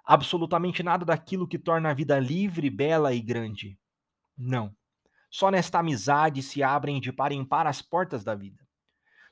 absolutamente 0.06 0.84
nada 0.84 1.04
daquilo 1.04 1.48
que 1.48 1.58
torna 1.58 1.90
a 1.90 1.94
vida 1.96 2.20
livre, 2.20 2.70
bela 2.70 3.12
e 3.12 3.22
grande. 3.22 3.80
Não. 4.38 4.76
Só 5.32 5.50
nesta 5.50 5.80
amizade 5.80 6.44
se 6.44 6.62
abrem 6.62 7.00
de 7.00 7.12
par 7.12 7.32
em 7.32 7.46
par 7.46 7.66
as 7.66 7.82
portas 7.82 8.24
da 8.24 8.36
vida. 8.36 8.59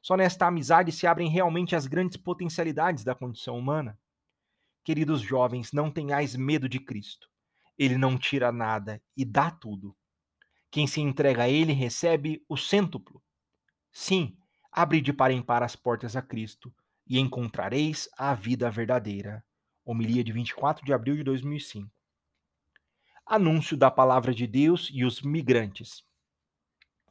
Só 0.07 0.15
nesta 0.15 0.47
amizade 0.47 0.89
se 0.93 1.05
abrem 1.05 1.27
realmente 1.27 1.75
as 1.75 1.85
grandes 1.85 2.15
potencialidades 2.15 3.03
da 3.03 3.13
condição 3.13 3.59
humana. 3.59 3.99
Queridos 4.81 5.19
jovens, 5.19 5.73
não 5.73 5.91
tenhais 5.91 6.33
medo 6.33 6.69
de 6.69 6.79
Cristo. 6.79 7.29
Ele 7.77 7.97
não 7.97 8.17
tira 8.17 8.49
nada 8.49 9.03
e 9.17 9.25
dá 9.25 9.51
tudo. 9.51 9.93
Quem 10.71 10.87
se 10.87 11.01
entrega 11.01 11.43
a 11.43 11.49
ele 11.49 11.73
recebe 11.73 12.41
o 12.47 12.55
cêntuplo. 12.55 13.21
Sim, 13.91 14.37
abre 14.71 15.01
de 15.01 15.11
par 15.11 15.29
em 15.29 15.41
par 15.41 15.61
as 15.61 15.75
portas 15.75 16.15
a 16.15 16.21
Cristo 16.21 16.73
e 17.05 17.19
encontrareis 17.19 18.07
a 18.17 18.33
vida 18.33 18.71
verdadeira. 18.71 19.43
Homilia 19.83 20.23
de 20.23 20.31
24 20.31 20.85
de 20.85 20.93
abril 20.93 21.17
de 21.17 21.23
2005. 21.25 21.91
Anúncio 23.25 23.75
da 23.75 23.91
palavra 23.91 24.33
de 24.33 24.47
Deus 24.47 24.89
e 24.89 25.03
os 25.03 25.21
migrantes. 25.21 26.01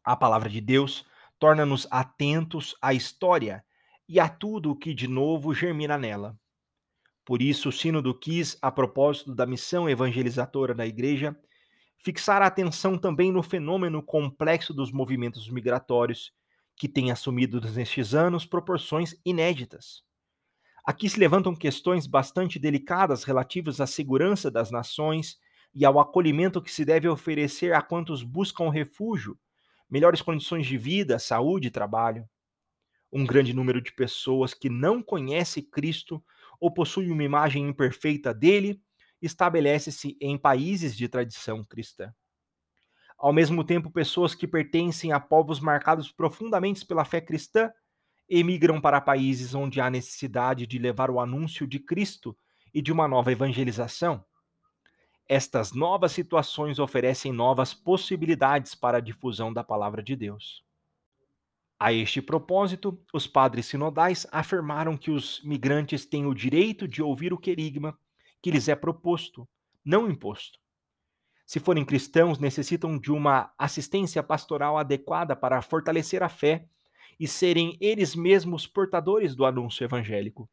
A 0.02 0.16
palavra 0.16 0.48
de 0.48 0.62
Deus 0.62 1.04
torna-nos 1.38 1.86
atentos 1.90 2.74
à 2.80 2.94
história 2.94 3.64
e 4.08 4.20
a 4.20 4.28
tudo 4.28 4.70
o 4.70 4.76
que 4.76 4.94
de 4.94 5.08
novo 5.08 5.54
germina 5.54 5.98
nela. 5.98 6.38
Por 7.24 7.42
isso, 7.42 7.70
o 7.70 7.72
Sínodo 7.72 8.14
quis, 8.14 8.56
a 8.62 8.70
propósito 8.70 9.34
da 9.34 9.44
missão 9.44 9.90
evangelizadora 9.90 10.74
da 10.74 10.86
Igreja, 10.86 11.36
fixar 11.98 12.40
a 12.40 12.46
atenção 12.46 12.96
também 12.96 13.32
no 13.32 13.42
fenômeno 13.42 14.00
complexo 14.02 14.72
dos 14.72 14.92
movimentos 14.92 15.50
migratórios, 15.50 16.32
que 16.76 16.88
tem 16.88 17.10
assumido 17.10 17.60
nestes 17.60 18.14
anos 18.14 18.46
proporções 18.46 19.14
inéditas. 19.24 20.04
Aqui 20.84 21.08
se 21.08 21.18
levantam 21.18 21.56
questões 21.56 22.06
bastante 22.06 22.60
delicadas 22.60 23.24
relativas 23.24 23.80
à 23.80 23.88
segurança 23.88 24.48
das 24.48 24.70
nações 24.70 25.36
e 25.74 25.84
ao 25.84 25.98
acolhimento 25.98 26.62
que 26.62 26.72
se 26.72 26.84
deve 26.84 27.08
oferecer 27.08 27.74
a 27.74 27.82
quantos 27.82 28.22
buscam 28.22 28.70
refúgio 28.70 29.36
melhores 29.88 30.22
condições 30.22 30.66
de 30.66 30.76
vida, 30.76 31.18
saúde 31.18 31.68
e 31.68 31.70
trabalho. 31.70 32.28
Um 33.12 33.24
grande 33.24 33.52
número 33.52 33.80
de 33.80 33.92
pessoas 33.92 34.52
que 34.52 34.68
não 34.68 35.02
conhece 35.02 35.62
Cristo 35.62 36.22
ou 36.60 36.72
possui 36.72 37.10
uma 37.10 37.22
imagem 37.22 37.68
imperfeita 37.68 38.34
dele 38.34 38.80
estabelece-se 39.20 40.16
em 40.20 40.36
países 40.36 40.96
de 40.96 41.08
tradição 41.08 41.64
cristã. 41.64 42.12
Ao 43.18 43.32
mesmo 43.32 43.64
tempo, 43.64 43.90
pessoas 43.90 44.34
que 44.34 44.46
pertencem 44.46 45.12
a 45.12 45.18
povos 45.18 45.58
marcados 45.58 46.12
profundamente 46.12 46.84
pela 46.84 47.04
fé 47.04 47.20
cristã 47.20 47.70
emigram 48.28 48.80
para 48.80 49.00
países 49.00 49.54
onde 49.54 49.80
há 49.80 49.88
necessidade 49.88 50.66
de 50.66 50.78
levar 50.78 51.10
o 51.10 51.20
anúncio 51.20 51.66
de 51.66 51.78
Cristo 51.78 52.36
e 52.74 52.82
de 52.82 52.92
uma 52.92 53.08
nova 53.08 53.32
evangelização. 53.32 54.24
Estas 55.28 55.72
novas 55.72 56.12
situações 56.12 56.78
oferecem 56.78 57.32
novas 57.32 57.74
possibilidades 57.74 58.74
para 58.76 58.98
a 58.98 59.00
difusão 59.00 59.52
da 59.52 59.64
palavra 59.64 60.00
de 60.00 60.14
Deus. 60.14 60.64
A 61.78 61.92
este 61.92 62.22
propósito, 62.22 62.98
os 63.12 63.26
padres 63.26 63.66
sinodais 63.66 64.26
afirmaram 64.30 64.96
que 64.96 65.10
os 65.10 65.42
migrantes 65.42 66.06
têm 66.06 66.26
o 66.26 66.34
direito 66.34 66.86
de 66.86 67.02
ouvir 67.02 67.32
o 67.32 67.38
querigma 67.38 67.98
que 68.40 68.50
lhes 68.50 68.68
é 68.68 68.76
proposto, 68.76 69.48
não 69.84 70.08
imposto. 70.08 70.60
Se 71.44 71.58
forem 71.58 71.84
cristãos, 71.84 72.38
necessitam 72.38 72.98
de 72.98 73.10
uma 73.10 73.52
assistência 73.58 74.22
pastoral 74.22 74.78
adequada 74.78 75.34
para 75.34 75.60
fortalecer 75.60 76.22
a 76.22 76.28
fé 76.28 76.66
e 77.18 77.26
serem 77.26 77.76
eles 77.80 78.14
mesmos 78.14 78.66
portadores 78.66 79.34
do 79.34 79.44
anúncio 79.44 79.84
evangélico. 79.84 80.48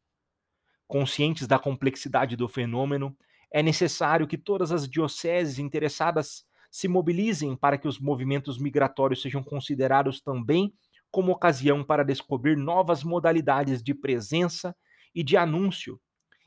Conscientes 0.88 1.48
da 1.48 1.58
complexidade 1.58 2.36
do 2.36 2.48
fenômeno, 2.48 3.15
é 3.53 3.62
necessário 3.62 4.27
que 4.27 4.38
todas 4.38 4.72
as 4.72 4.89
dioceses 4.89 5.60
interessadas 5.60 6.43
se 6.72 6.88
mobilizem 6.88 7.55
para 7.55 7.77
que 7.77 7.88
os 7.88 8.00
movimentos 8.00 8.57
migratórios 8.57 9.22
sejam 9.22 9.43
considerados 9.43 10.19
também 10.19 10.74
como 11.12 11.31
ocasião 11.31 11.83
para 11.83 12.03
descobrir 12.03 12.57
novas 12.57 13.03
modalidades 13.03 13.83
de 13.83 13.93
presença 13.93 14.75
e 15.13 15.24
de 15.24 15.38
anúncio, 15.38 16.01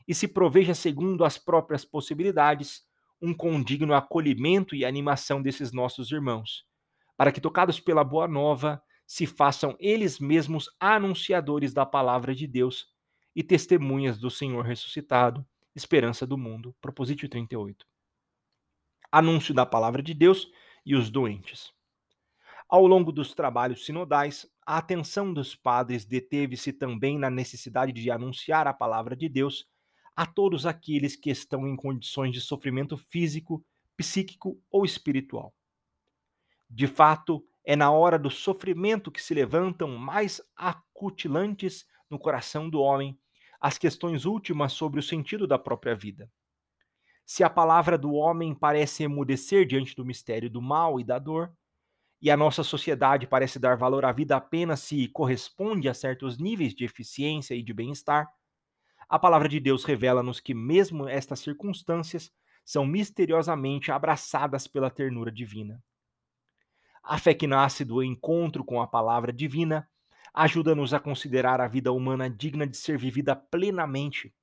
e 0.08 0.12
se 0.12 0.26
proveja, 0.26 0.74
segundo 0.74 1.24
as 1.24 1.38
próprias 1.38 1.84
possibilidades, 1.84 2.82
um 3.22 3.32
condigno 3.32 3.94
acolhimento 3.94 4.74
e 4.74 4.84
animação 4.84 5.40
desses 5.40 5.72
nossos 5.72 6.10
irmãos, 6.10 6.64
para 7.16 7.30
que, 7.30 7.40
tocados 7.40 7.78
pela 7.78 8.02
Boa 8.02 8.26
Nova, 8.26 8.82
se 9.06 9.24
façam 9.26 9.76
eles 9.78 10.18
mesmos 10.18 10.68
anunciadores 10.80 11.72
da 11.72 11.86
palavra 11.86 12.34
de 12.34 12.48
Deus 12.48 12.88
e 13.36 13.44
testemunhas 13.44 14.18
do 14.18 14.28
Senhor 14.28 14.64
ressuscitado 14.64 15.46
Esperança 15.76 16.26
do 16.26 16.38
Mundo, 16.38 16.74
Propositio 16.80 17.28
38. 17.28 17.86
Anúncio 19.12 19.52
da 19.52 19.66
Palavra 19.66 20.02
de 20.02 20.14
Deus 20.14 20.50
e 20.86 20.94
os 20.94 21.10
doentes. 21.10 21.70
Ao 22.66 22.86
longo 22.86 23.12
dos 23.12 23.34
trabalhos 23.34 23.84
sinodais, 23.84 24.50
a 24.66 24.78
atenção 24.78 25.34
dos 25.34 25.54
padres 25.54 26.06
deteve-se 26.06 26.72
também 26.72 27.18
na 27.18 27.28
necessidade 27.28 27.92
de 27.92 28.10
anunciar 28.10 28.66
a 28.66 28.72
palavra 28.72 29.14
de 29.14 29.28
Deus 29.28 29.66
a 30.16 30.24
todos 30.24 30.64
aqueles 30.64 31.14
que 31.14 31.28
estão 31.28 31.68
em 31.68 31.76
condições 31.76 32.32
de 32.32 32.40
sofrimento 32.40 32.96
físico, 32.96 33.62
psíquico 33.98 34.58
ou 34.70 34.82
espiritual. 34.82 35.54
De 36.70 36.86
fato, 36.86 37.46
é 37.62 37.76
na 37.76 37.90
hora 37.90 38.18
do 38.18 38.30
sofrimento 38.30 39.12
que 39.12 39.20
se 39.20 39.34
levantam 39.34 39.94
mais 39.98 40.40
acutilantes 40.56 41.84
no 42.08 42.18
coração 42.18 42.70
do 42.70 42.80
homem 42.80 43.20
as 43.60 43.78
questões 43.78 44.24
últimas 44.24 44.72
sobre 44.72 45.00
o 45.00 45.02
sentido 45.02 45.46
da 45.46 45.58
própria 45.58 45.94
vida. 45.94 46.30
Se 47.24 47.42
a 47.44 47.50
palavra 47.50 47.98
do 47.98 48.12
homem 48.14 48.54
parece 48.54 49.02
emudecer 49.04 49.66
diante 49.66 49.94
do 49.96 50.04
mistério 50.04 50.48
do 50.48 50.62
mal 50.62 51.00
e 51.00 51.04
da 51.04 51.18
dor, 51.18 51.52
e 52.20 52.30
a 52.30 52.36
nossa 52.36 52.62
sociedade 52.64 53.26
parece 53.26 53.58
dar 53.58 53.76
valor 53.76 54.04
à 54.04 54.12
vida 54.12 54.36
apenas 54.36 54.80
se 54.80 55.08
corresponde 55.08 55.88
a 55.88 55.94
certos 55.94 56.38
níveis 56.38 56.74
de 56.74 56.84
eficiência 56.84 57.54
e 57.54 57.62
de 57.62 57.74
bem-estar, 57.74 58.28
A 59.08 59.18
palavra 59.18 59.48
de 59.48 59.58
Deus 59.60 59.84
revela-nos 59.84 60.40
que, 60.40 60.54
mesmo 60.54 61.08
estas 61.08 61.40
circunstâncias, 61.40 62.30
são 62.64 62.84
misteriosamente 62.86 63.90
abraçadas 63.92 64.66
pela 64.66 64.90
ternura 64.90 65.30
divina. 65.32 65.82
A 67.02 67.18
fé 67.18 67.32
que 67.32 67.46
nasce 67.46 67.84
do 67.84 68.02
encontro 68.02 68.64
com 68.64 68.82
a 68.82 68.86
palavra 68.86 69.32
divina 69.32 69.88
ajuda-nos 70.36 70.92
a 70.92 71.00
considerar 71.00 71.62
a 71.62 71.66
vida 71.66 71.90
humana 71.90 72.28
digna 72.28 72.66
de 72.66 72.76
ser 72.76 72.98
vivida 72.98 73.34
plenamente, 73.34 74.34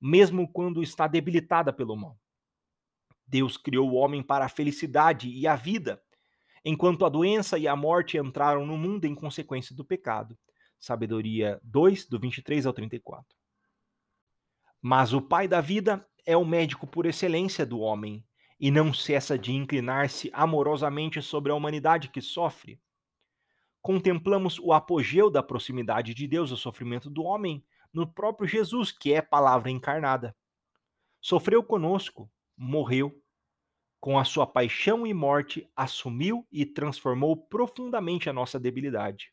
mesmo 0.00 0.46
quando 0.46 0.80
está 0.80 1.08
debilitada 1.08 1.72
pelo 1.72 1.96
mal. 1.96 2.16
Deus 3.26 3.56
criou 3.56 3.90
o 3.90 3.94
homem 3.94 4.22
para 4.22 4.44
a 4.44 4.48
felicidade 4.48 5.28
e 5.28 5.48
a 5.48 5.56
vida, 5.56 6.00
enquanto 6.64 7.04
a 7.04 7.08
doença 7.08 7.58
e 7.58 7.66
a 7.66 7.74
morte 7.74 8.16
entraram 8.16 8.64
no 8.64 8.78
mundo 8.78 9.04
em 9.04 9.16
consequência 9.16 9.74
do 9.74 9.84
pecado. 9.84 10.38
Sabedoria 10.78 11.60
2, 11.64 12.06
do 12.06 12.20
23 12.20 12.64
ao 12.64 12.72
34. 12.72 13.36
Mas 14.80 15.12
o 15.12 15.20
Pai 15.20 15.48
da 15.48 15.60
vida 15.60 16.06
é 16.24 16.36
o 16.36 16.44
médico 16.44 16.86
por 16.86 17.04
excelência 17.04 17.66
do 17.66 17.80
homem 17.80 18.24
e 18.60 18.70
não 18.70 18.94
cessa 18.94 19.36
de 19.36 19.52
inclinar-se 19.52 20.30
amorosamente 20.32 21.20
sobre 21.20 21.50
a 21.50 21.54
humanidade 21.54 22.10
que 22.10 22.20
sofre. 22.20 22.80
Contemplamos 23.82 24.58
o 24.60 24.72
apogeu 24.72 25.28
da 25.28 25.42
proximidade 25.42 26.14
de 26.14 26.26
Deus 26.26 26.50
ao 26.50 26.56
sofrimento 26.56 27.10
do 27.10 27.24
homem 27.24 27.62
no 27.92 28.06
próprio 28.06 28.48
Jesus, 28.48 28.92
que 28.92 29.12
é 29.12 29.20
palavra 29.20 29.70
encarnada. 29.70 30.34
Sofreu 31.20 31.62
conosco, 31.62 32.30
morreu, 32.56 33.20
com 34.00 34.18
a 34.18 34.24
sua 34.24 34.46
paixão 34.46 35.06
e 35.06 35.12
morte, 35.12 35.70
assumiu 35.76 36.46
e 36.50 36.64
transformou 36.64 37.36
profundamente 37.36 38.30
a 38.30 38.32
nossa 38.32 38.58
debilidade. 38.58 39.32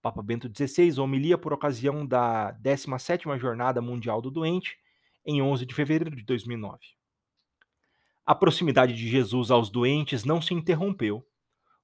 Papa 0.00 0.22
Bento 0.22 0.48
XVI, 0.48 0.98
homilia 1.00 1.36
por 1.36 1.52
ocasião 1.52 2.06
da 2.06 2.56
17ª 2.62 3.38
Jornada 3.38 3.82
Mundial 3.82 4.22
do 4.22 4.30
Doente, 4.30 4.78
em 5.26 5.42
11 5.42 5.66
de 5.66 5.74
fevereiro 5.74 6.16
de 6.16 6.22
2009. 6.22 6.78
A 8.24 8.34
proximidade 8.34 8.94
de 8.94 9.06
Jesus 9.06 9.50
aos 9.50 9.68
doentes 9.68 10.24
não 10.24 10.40
se 10.40 10.54
interrompeu. 10.54 11.26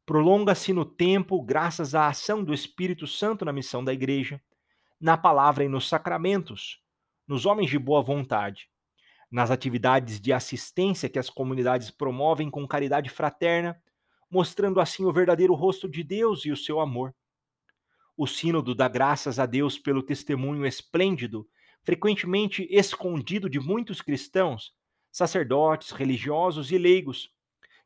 Prolonga-se 0.06 0.72
no 0.72 0.84
tempo 0.84 1.40
graças 1.42 1.94
à 1.94 2.08
ação 2.08 2.44
do 2.44 2.52
Espírito 2.52 3.06
Santo 3.06 3.42
na 3.44 3.52
missão 3.52 3.82
da 3.82 3.92
Igreja, 3.92 4.40
na 5.00 5.16
palavra 5.16 5.64
e 5.64 5.68
nos 5.68 5.88
sacramentos, 5.88 6.82
nos 7.26 7.46
homens 7.46 7.70
de 7.70 7.78
boa 7.78 8.02
vontade, 8.02 8.68
nas 9.30 9.50
atividades 9.50 10.20
de 10.20 10.30
assistência 10.30 11.08
que 11.08 11.18
as 11.18 11.30
comunidades 11.30 11.90
promovem 11.90 12.50
com 12.50 12.68
caridade 12.68 13.08
fraterna, 13.08 13.80
mostrando 14.30 14.78
assim 14.78 15.06
o 15.06 15.12
verdadeiro 15.12 15.54
rosto 15.54 15.88
de 15.88 16.02
Deus 16.02 16.44
e 16.44 16.52
o 16.52 16.56
seu 16.56 16.80
amor. 16.80 17.14
O 18.14 18.26
Sínodo 18.26 18.74
dá 18.74 18.88
graças 18.88 19.38
a 19.38 19.46
Deus 19.46 19.78
pelo 19.78 20.02
testemunho 20.02 20.66
esplêndido, 20.66 21.48
frequentemente 21.82 22.66
escondido 22.70 23.48
de 23.48 23.58
muitos 23.58 24.02
cristãos, 24.02 24.72
sacerdotes, 25.10 25.92
religiosos 25.92 26.70
e 26.70 26.76
leigos, 26.76 27.33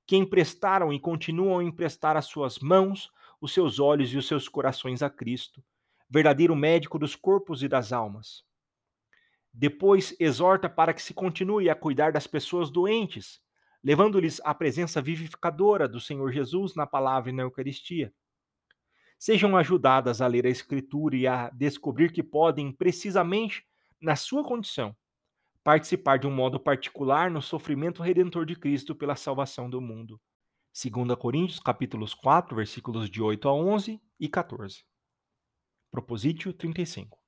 que 0.09 0.17
emprestaram 0.17 0.93
e 0.93 0.99
continuam 0.99 1.61
a 1.61 1.65
emprestar 1.65 2.17
as 2.17 2.25
suas 2.25 2.59
mãos, 2.59 3.11
os 3.41 3.53
seus 3.53 3.79
olhos 3.79 4.13
e 4.13 4.17
os 4.17 4.27
seus 4.27 4.49
corações 4.49 5.03
a 5.03 5.09
Cristo, 5.09 5.63
verdadeiro 6.11 6.57
médico 6.57 6.99
dos 6.99 7.15
corpos 7.15 7.63
e 7.63 7.69
das 7.69 7.93
almas. 7.93 8.43
Depois 9.53 10.17
exorta 10.19 10.69
para 10.69 10.93
que 10.93 11.03
se 11.03 11.15
continue 11.15 11.71
a 11.71 11.75
cuidar 11.75 12.11
das 12.11 12.27
pessoas 12.27 12.71
doentes, 12.71 13.41
levando-lhes 13.85 14.41
a 14.43 14.53
presença 14.55 15.01
vivificadora 15.01 15.87
do 15.87 16.01
Senhor 16.01 16.33
Jesus 16.33 16.75
na 16.75 16.87
palavra 16.87 17.31
e 17.31 17.33
na 17.33 17.43
Eucaristia 17.43 18.13
sejam 19.19 19.57
ajudadas 19.57 20.21
a 20.21 20.27
ler 20.27 20.47
a 20.47 20.51
Escritura 20.51 21.17
e 21.17 21.27
a 21.27 21.51
descobrir 21.51 22.13
que 22.13 22.23
podem, 22.23 22.71
precisamente 22.71 23.67
na 24.01 24.15
sua 24.15 24.45
condição, 24.45 24.97
participar 25.69 26.19
de 26.19 26.27
um 26.27 26.31
modo 26.31 26.59
particular 26.59 27.31
no 27.31 27.43
sofrimento 27.43 28.03
redentor 28.03 28.47
de 28.47 28.57
Cristo 28.57 28.95
pela 28.95 29.15
salvação 29.15 29.69
do 29.69 29.83
mundo. 29.83 30.19
2 30.73 31.15
Coríntios 31.19 31.61
capítulos 31.61 32.15
4, 32.15 32.57
versículos 32.57 33.11
de 33.11 33.21
8 33.21 33.47
a 33.47 33.53
11 33.53 34.01
e 34.19 34.29
14. 34.31 34.83
Proposítio 35.91 36.55
35. 36.55 37.19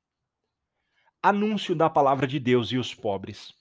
Anúncio 1.23 1.75
da 1.75 1.91
palavra 1.91 2.27
de 2.27 2.39
Deus 2.39 2.73
e 2.73 2.79
os 2.79 2.95
pobres. 2.95 3.53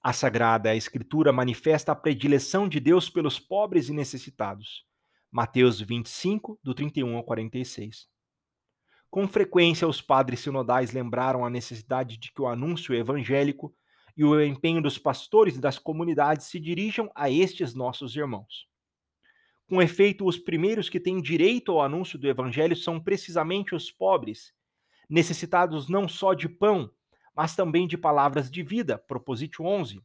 A 0.00 0.12
Sagrada 0.12 0.76
Escritura 0.76 1.32
manifesta 1.32 1.90
a 1.90 1.96
predileção 1.96 2.68
de 2.68 2.78
Deus 2.78 3.10
pelos 3.10 3.40
pobres 3.40 3.88
e 3.88 3.92
necessitados 3.92 4.84
Mateus 5.28 5.80
25, 5.80 6.60
do 6.62 6.72
31 6.72 7.16
ao 7.16 7.24
46. 7.24 8.06
Com 9.10 9.26
frequência, 9.26 9.88
os 9.88 10.00
padres 10.00 10.38
sinodais 10.38 10.92
lembraram 10.92 11.44
a 11.44 11.50
necessidade 11.50 12.16
de 12.16 12.32
que 12.32 12.40
o 12.40 12.46
anúncio 12.46 12.94
evangélico 12.94 13.74
e 14.16 14.24
o 14.24 14.40
empenho 14.42 14.80
dos 14.80 14.98
pastores 14.98 15.56
e 15.56 15.60
das 15.60 15.78
comunidades 15.78 16.46
se 16.46 16.60
dirijam 16.60 17.10
a 17.14 17.30
estes 17.30 17.74
nossos 17.74 18.14
irmãos. 18.16 18.68
Com 19.66 19.80
efeito, 19.80 20.26
os 20.26 20.38
primeiros 20.38 20.88
que 20.88 21.00
têm 21.00 21.20
direito 21.20 21.72
ao 21.72 21.82
anúncio 21.82 22.18
do 22.18 22.28
evangelho 22.28 22.76
são 22.76 23.00
precisamente 23.00 23.74
os 23.74 23.90
pobres, 23.90 24.52
necessitados 25.08 25.88
não 25.88 26.08
só 26.08 26.34
de 26.34 26.48
pão, 26.48 26.90
mas 27.34 27.56
também 27.56 27.86
de 27.86 27.96
palavras 27.96 28.50
de 28.50 28.62
vida. 28.62 28.98
Propositio 28.98 29.64
11. 29.64 30.00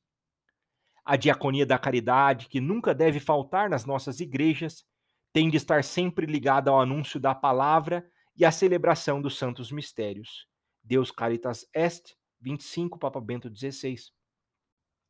A 1.06 1.16
diaconia 1.16 1.66
da 1.66 1.78
caridade, 1.78 2.48
que 2.48 2.60
nunca 2.60 2.94
deve 2.94 3.20
faltar 3.20 3.70
nas 3.70 3.86
nossas 3.86 4.20
igrejas, 4.20 4.86
tem 5.32 5.50
de 5.50 5.58
estar 5.58 5.84
sempre 5.84 6.26
ligada 6.26 6.72
ao 6.72 6.82
anúncio 6.82 7.20
da 7.20 7.36
palavra 7.36 8.10
e 8.36 8.46
à 8.46 8.52
celebração 8.52 9.22
dos 9.22 9.38
santos 9.38 9.72
mistérios. 9.72 10.48
Deus 10.84 11.12
Caritas 11.12 11.68
Est, 11.74 12.16
25, 12.42 12.98
Papa 12.98 13.20
Bento 13.20 13.50
XVI. 13.54 13.98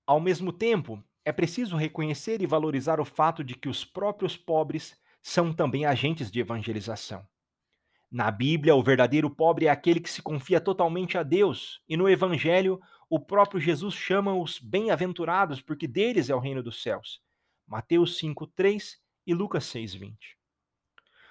Ao 0.05 0.19
mesmo 0.19 0.51
tempo, 0.51 1.03
é 1.23 1.31
preciso 1.31 1.75
reconhecer 1.75 2.41
e 2.41 2.47
valorizar 2.47 2.99
o 2.99 3.05
fato 3.05 3.43
de 3.43 3.55
que 3.55 3.69
os 3.69 3.85
próprios 3.85 4.35
pobres 4.35 4.97
são 5.21 5.53
também 5.53 5.85
agentes 5.85 6.31
de 6.31 6.39
evangelização. 6.39 7.27
Na 8.11 8.31
Bíblia, 8.31 8.75
o 8.75 8.81
verdadeiro 8.81 9.29
pobre 9.29 9.67
é 9.67 9.69
aquele 9.69 9.99
que 9.99 10.09
se 10.09 10.21
confia 10.21 10.59
totalmente 10.59 11.17
a 11.17 11.21
Deus, 11.21 11.79
e 11.87 11.95
no 11.95 12.09
Evangelho, 12.09 12.81
o 13.07 13.19
próprio 13.19 13.61
Jesus 13.61 13.93
chama 13.93 14.33
os 14.33 14.57
bem-aventurados, 14.57 15.61
porque 15.61 15.87
deles 15.87 16.29
é 16.29 16.35
o 16.35 16.39
reino 16.39 16.63
dos 16.63 16.81
céus. 16.81 17.21
Mateus 17.67 18.17
5:3 18.17 18.97
e 19.27 19.33
Lucas 19.35 19.65
6:20. 19.65 20.35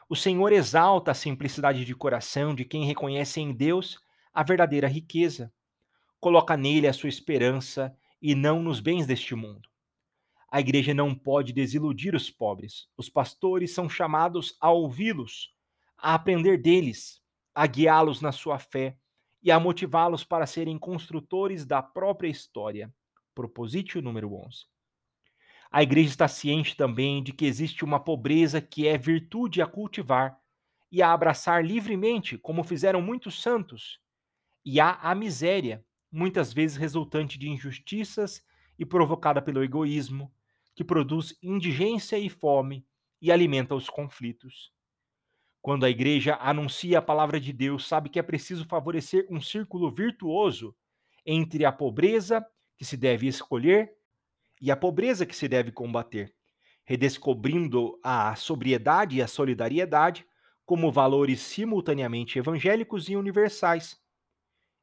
O 0.09 0.15
Senhor 0.15 0.53
exalta 0.53 1.11
a 1.11 1.15
simplicidade 1.15 1.85
de 1.85 1.95
coração 1.95 2.55
de 2.55 2.65
quem 2.65 2.85
reconhece 2.85 3.41
em 3.41 3.53
Deus 3.53 3.99
a 4.33 4.45
verdadeira 4.45 4.87
riqueza. 4.87 5.53
Coloca 6.21 6.57
nele 6.57 6.89
a 6.89 6.93
sua 6.93 7.09
esperança 7.09 7.97
e 8.21 8.35
não 8.35 8.63
nos 8.63 8.81
bens 8.81 9.07
deste 9.07 9.35
mundo. 9.35 9.69
A 10.51 10.61
igreja 10.61 10.95
não 10.95 11.15
pode 11.15 11.53
desiludir 11.53 12.15
os 12.15 12.31
pobres. 12.31 12.89
Os 12.97 13.09
pastores 13.09 13.73
são 13.73 13.89
chamados 13.89 14.57
a 14.61 14.71
ouvi-los, 14.71 15.55
a 15.97 16.15
aprender 16.15 16.57
deles, 16.57 17.21
a 17.55 17.67
guiá-los 17.67 18.21
na 18.21 18.33
sua 18.33 18.59
fé 18.59 18.97
e 19.43 19.51
a 19.51 19.61
motivá-los 19.61 20.25
para 20.25 20.47
serem 20.47 20.79
construtores 20.79 21.67
da 21.67 21.83
própria 21.83 22.29
história. 22.29 22.93
Proposítio 23.35 24.01
número 24.01 24.35
11. 24.35 24.67
A 25.71 25.83
igreja 25.83 26.09
está 26.09 26.27
ciente 26.27 26.75
também 26.75 27.23
de 27.23 27.33
que 27.33 27.45
existe 27.45 27.85
uma 27.85 28.01
pobreza 28.01 28.61
que 28.61 28.89
é 28.89 28.97
virtude 28.97 29.61
a 29.61 29.67
cultivar 29.67 30.39
e 30.91 31.03
a 31.03 31.13
abraçar 31.13 31.65
livremente, 31.65 32.39
como 32.39 32.65
fizeram 32.65 33.03
muitos 33.03 33.43
santos. 33.43 34.01
E 34.65 34.81
há 34.81 34.95
a 34.95 35.15
miséria, 35.15 35.85
muitas 36.11 36.53
vezes 36.53 36.77
resultante 36.77 37.39
de 37.39 37.49
injustiças 37.49 38.43
e 38.79 38.85
provocada 38.85 39.43
pelo 39.43 39.63
egoísmo, 39.63 40.33
que 40.75 40.85
produz 40.85 41.37
indigência 41.43 42.19
e 42.19 42.29
fome 42.29 42.87
e 43.21 43.33
alimenta 43.33 43.75
os 43.75 43.91
conflitos. 43.91 44.73
Quando 45.61 45.85
a 45.85 45.91
igreja 45.91 46.37
anuncia 46.41 46.99
a 46.99 47.03
palavra 47.03 47.41
de 47.41 47.53
Deus, 47.53 47.87
sabe 47.87 48.09
que 48.09 48.19
é 48.19 48.23
preciso 48.23 48.65
favorecer 48.65 49.27
um 49.29 49.41
círculo 49.41 49.91
virtuoso 49.91 50.75
entre 51.27 51.65
a 51.65 51.73
pobreza 51.73 52.45
que 52.77 52.85
se 52.85 52.97
deve 52.97 53.27
escolher 53.27 53.93
e 54.61 54.71
a 54.71 54.77
pobreza 54.77 55.27
que 55.27 55.37
se 55.37 55.49
deve 55.49 55.73
combater, 55.73 56.33
redescobrindo 56.85 57.99
a 58.03 58.35
sobriedade 58.37 59.17
e 59.17 59.23
a 59.23 59.27
solidariedade 59.27 60.25
como 60.65 60.93
valores 60.93 61.41
simultaneamente 61.41 62.39
evangélicos 62.39 63.09
e 63.09 63.17
universais. 63.17 64.01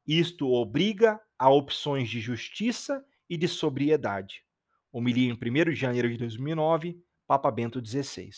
Isto 0.06 0.52
obriga 0.52 1.20
a 1.36 1.50
opções 1.50 2.08
de 2.08 2.20
justiça 2.20 3.04
e 3.28 3.36
de 3.36 3.48
sobriedade. 3.48 4.44
Homilia 4.92 5.28
em 5.28 5.32
1 5.32 5.70
de 5.70 5.74
janeiro 5.74 6.08
de 6.08 6.16
2009, 6.16 7.02
Papa 7.26 7.50
Bento 7.50 7.84
XVI. 7.84 8.30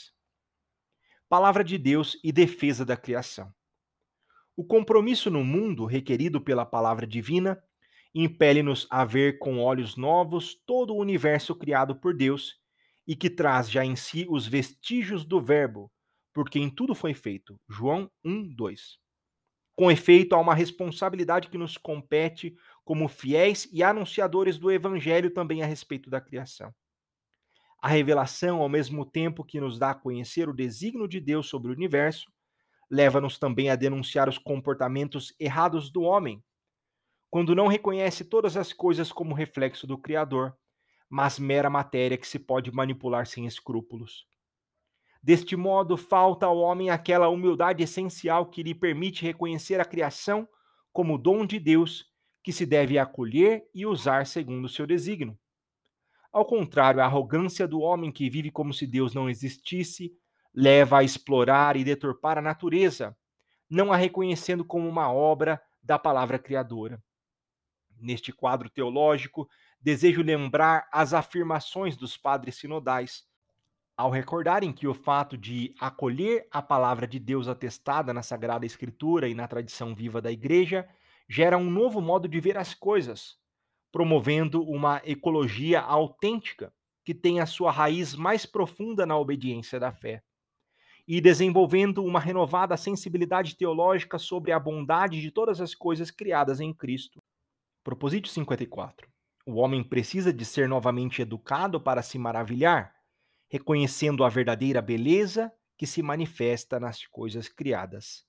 Palavra 1.28 1.62
de 1.62 1.76
Deus 1.76 2.18
e 2.24 2.32
defesa 2.32 2.86
da 2.86 2.96
criação. 2.96 3.52
O 4.56 4.64
compromisso 4.64 5.30
no 5.30 5.44
mundo 5.44 5.84
requerido 5.84 6.40
pela 6.40 6.64
palavra 6.64 7.06
divina 7.06 7.62
impele-nos 8.14 8.86
a 8.90 9.04
ver 9.04 9.38
com 9.38 9.60
olhos 9.60 9.94
novos 9.94 10.54
todo 10.66 10.94
o 10.94 10.98
universo 10.98 11.54
criado 11.54 11.94
por 11.94 12.16
Deus 12.16 12.56
e 13.06 13.14
que 13.14 13.28
traz 13.28 13.70
já 13.70 13.84
em 13.84 13.94
si 13.94 14.26
os 14.28 14.46
vestígios 14.46 15.24
do 15.24 15.40
Verbo, 15.40 15.92
porque 16.32 16.58
em 16.58 16.70
tudo 16.70 16.94
foi 16.94 17.12
feito. 17.12 17.60
João 17.68 18.10
1, 18.24 18.54
2. 18.54 18.98
Com 19.78 19.92
efeito, 19.92 20.34
há 20.34 20.40
uma 20.40 20.56
responsabilidade 20.56 21.48
que 21.48 21.56
nos 21.56 21.76
compete 21.76 22.56
como 22.84 23.06
fiéis 23.06 23.68
e 23.72 23.80
anunciadores 23.80 24.58
do 24.58 24.72
Evangelho 24.72 25.30
também 25.30 25.62
a 25.62 25.66
respeito 25.66 26.10
da 26.10 26.20
criação. 26.20 26.74
A 27.80 27.86
revelação, 27.86 28.60
ao 28.60 28.68
mesmo 28.68 29.06
tempo 29.06 29.44
que 29.44 29.60
nos 29.60 29.78
dá 29.78 29.90
a 29.90 29.94
conhecer 29.94 30.48
o 30.48 30.52
desígnio 30.52 31.06
de 31.06 31.20
Deus 31.20 31.48
sobre 31.48 31.70
o 31.70 31.74
universo, 31.74 32.28
leva-nos 32.90 33.38
também 33.38 33.70
a 33.70 33.76
denunciar 33.76 34.28
os 34.28 34.36
comportamentos 34.36 35.32
errados 35.38 35.92
do 35.92 36.02
homem, 36.02 36.42
quando 37.30 37.54
não 37.54 37.68
reconhece 37.68 38.24
todas 38.24 38.56
as 38.56 38.72
coisas 38.72 39.12
como 39.12 39.32
reflexo 39.32 39.86
do 39.86 39.96
Criador, 39.96 40.58
mas 41.08 41.38
mera 41.38 41.70
matéria 41.70 42.18
que 42.18 42.26
se 42.26 42.40
pode 42.40 42.72
manipular 42.72 43.28
sem 43.28 43.46
escrúpulos. 43.46 44.26
Deste 45.22 45.56
modo, 45.56 45.96
falta 45.96 46.46
ao 46.46 46.58
homem 46.58 46.90
aquela 46.90 47.28
humildade 47.28 47.82
essencial 47.82 48.46
que 48.46 48.62
lhe 48.62 48.74
permite 48.74 49.24
reconhecer 49.24 49.80
a 49.80 49.84
criação 49.84 50.48
como 50.92 51.18
dom 51.18 51.44
de 51.44 51.58
Deus 51.58 52.06
que 52.42 52.52
se 52.52 52.64
deve 52.64 52.98
acolher 52.98 53.68
e 53.74 53.84
usar 53.84 54.26
segundo 54.26 54.64
o 54.64 54.68
seu 54.68 54.86
desígnio. 54.86 55.38
Ao 56.32 56.44
contrário, 56.44 57.00
a 57.00 57.04
arrogância 57.04 57.66
do 57.66 57.80
homem 57.80 58.12
que 58.12 58.30
vive 58.30 58.50
como 58.50 58.72
se 58.72 58.86
Deus 58.86 59.14
não 59.14 59.28
existisse 59.28 60.12
leva 60.54 60.98
a 60.98 61.04
explorar 61.04 61.76
e 61.76 61.84
deturpar 61.84 62.38
a 62.38 62.42
natureza, 62.42 63.16
não 63.68 63.92
a 63.92 63.96
reconhecendo 63.96 64.64
como 64.64 64.88
uma 64.88 65.12
obra 65.12 65.60
da 65.82 65.98
palavra 65.98 66.38
criadora. 66.38 67.02
Neste 67.96 68.32
quadro 68.32 68.70
teológico, 68.70 69.48
desejo 69.80 70.22
lembrar 70.22 70.88
as 70.92 71.12
afirmações 71.12 71.96
dos 71.96 72.16
padres 72.16 72.56
sinodais, 72.56 73.24
ao 73.98 74.10
recordarem 74.10 74.72
que 74.72 74.86
o 74.86 74.94
fato 74.94 75.36
de 75.36 75.74
acolher 75.80 76.46
a 76.52 76.62
palavra 76.62 77.04
de 77.04 77.18
Deus 77.18 77.48
atestada 77.48 78.14
na 78.14 78.22
Sagrada 78.22 78.64
Escritura 78.64 79.28
e 79.28 79.34
na 79.34 79.48
tradição 79.48 79.92
viva 79.92 80.22
da 80.22 80.30
Igreja 80.30 80.88
gera 81.28 81.58
um 81.58 81.68
novo 81.68 82.00
modo 82.00 82.28
de 82.28 82.38
ver 82.38 82.56
as 82.56 82.72
coisas, 82.72 83.36
promovendo 83.90 84.62
uma 84.62 85.02
ecologia 85.04 85.80
autêntica 85.80 86.72
que 87.04 87.12
tem 87.12 87.40
a 87.40 87.46
sua 87.46 87.72
raiz 87.72 88.14
mais 88.14 88.46
profunda 88.46 89.04
na 89.04 89.18
obediência 89.18 89.80
da 89.80 89.90
fé 89.90 90.22
e 91.06 91.20
desenvolvendo 91.20 92.04
uma 92.04 92.20
renovada 92.20 92.76
sensibilidade 92.76 93.56
teológica 93.56 94.16
sobre 94.16 94.52
a 94.52 94.60
bondade 94.60 95.20
de 95.20 95.32
todas 95.32 95.60
as 95.60 95.74
coisas 95.74 96.08
criadas 96.08 96.60
em 96.60 96.72
Cristo. 96.72 97.20
Proposito 97.82 98.28
54. 98.28 99.08
O 99.44 99.54
homem 99.54 99.82
precisa 99.82 100.32
de 100.32 100.44
ser 100.44 100.68
novamente 100.68 101.20
educado 101.20 101.80
para 101.80 102.02
se 102.02 102.16
maravilhar, 102.16 102.97
reconhecendo 103.48 104.24
a 104.24 104.28
verdadeira 104.28 104.82
beleza 104.82 105.52
que 105.76 105.86
se 105.86 106.02
manifesta 106.02 106.78
nas 106.78 107.06
coisas 107.06 107.48
criadas. 107.48 108.24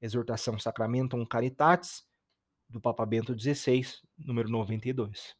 Exortação 0.00 0.58
Sacramentum 0.58 1.24
Caritatis, 1.24 2.04
do 2.68 2.80
Papa 2.80 3.06
Bento 3.06 3.38
XVI, 3.38 3.86
número 4.18 4.48
92. 4.48 5.36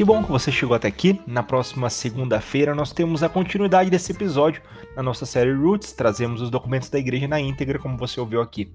Que 0.00 0.04
bom 0.04 0.24
que 0.24 0.30
você 0.30 0.50
chegou 0.50 0.74
até 0.74 0.88
aqui. 0.88 1.20
Na 1.26 1.42
próxima 1.42 1.90
segunda-feira 1.90 2.74
nós 2.74 2.90
temos 2.90 3.22
a 3.22 3.28
continuidade 3.28 3.90
desse 3.90 4.12
episódio 4.12 4.62
na 4.96 5.02
nossa 5.02 5.26
série 5.26 5.52
Roots. 5.52 5.92
Trazemos 5.92 6.40
os 6.40 6.48
documentos 6.48 6.88
da 6.88 6.98
igreja 6.98 7.28
na 7.28 7.38
íntegra, 7.38 7.78
como 7.78 7.98
você 7.98 8.18
ouviu 8.18 8.40
aqui. 8.40 8.72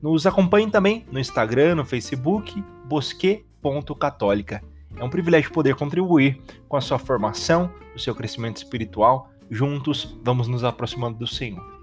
Nos 0.00 0.26
acompanhe 0.26 0.70
também 0.70 1.04
no 1.10 1.18
Instagram, 1.18 1.76
no 1.76 1.84
Facebook, 1.84 2.62
bosque.católica. 2.84 4.62
É 4.96 5.04
um 5.04 5.10
privilégio 5.10 5.52
poder 5.52 5.74
contribuir 5.74 6.40
com 6.68 6.76
a 6.76 6.80
sua 6.80 6.98
formação, 6.98 7.72
o 7.94 7.98
seu 7.98 8.14
crescimento 8.14 8.56
espiritual. 8.58 9.30
Juntos, 9.50 10.16
vamos 10.22 10.48
nos 10.48 10.64
aproximando 10.64 11.18
do 11.18 11.26
Senhor. 11.26 11.77